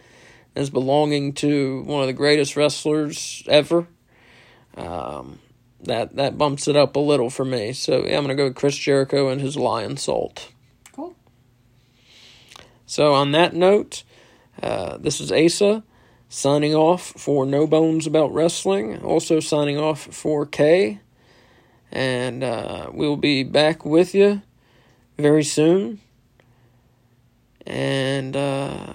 [0.54, 3.88] as belonging to one of the greatest wrestlers ever.
[4.76, 5.38] Um,
[5.82, 7.72] that that bumps it up a little for me.
[7.72, 10.48] So yeah, I'm gonna go with Chris Jericho and his Lionsault.
[10.92, 11.16] Cool.
[12.86, 14.02] So on that note,
[14.62, 15.82] uh, this is Asa
[16.28, 19.02] signing off for No Bones About Wrestling.
[19.02, 21.00] Also signing off for Kay,
[21.92, 24.42] And uh, we'll be back with you
[25.18, 26.00] very soon.
[27.66, 28.92] And uh,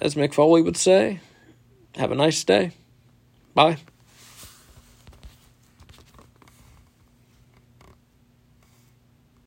[0.00, 1.20] as Mick Foley would say,
[1.96, 2.72] have a nice day.
[3.54, 3.78] Bye.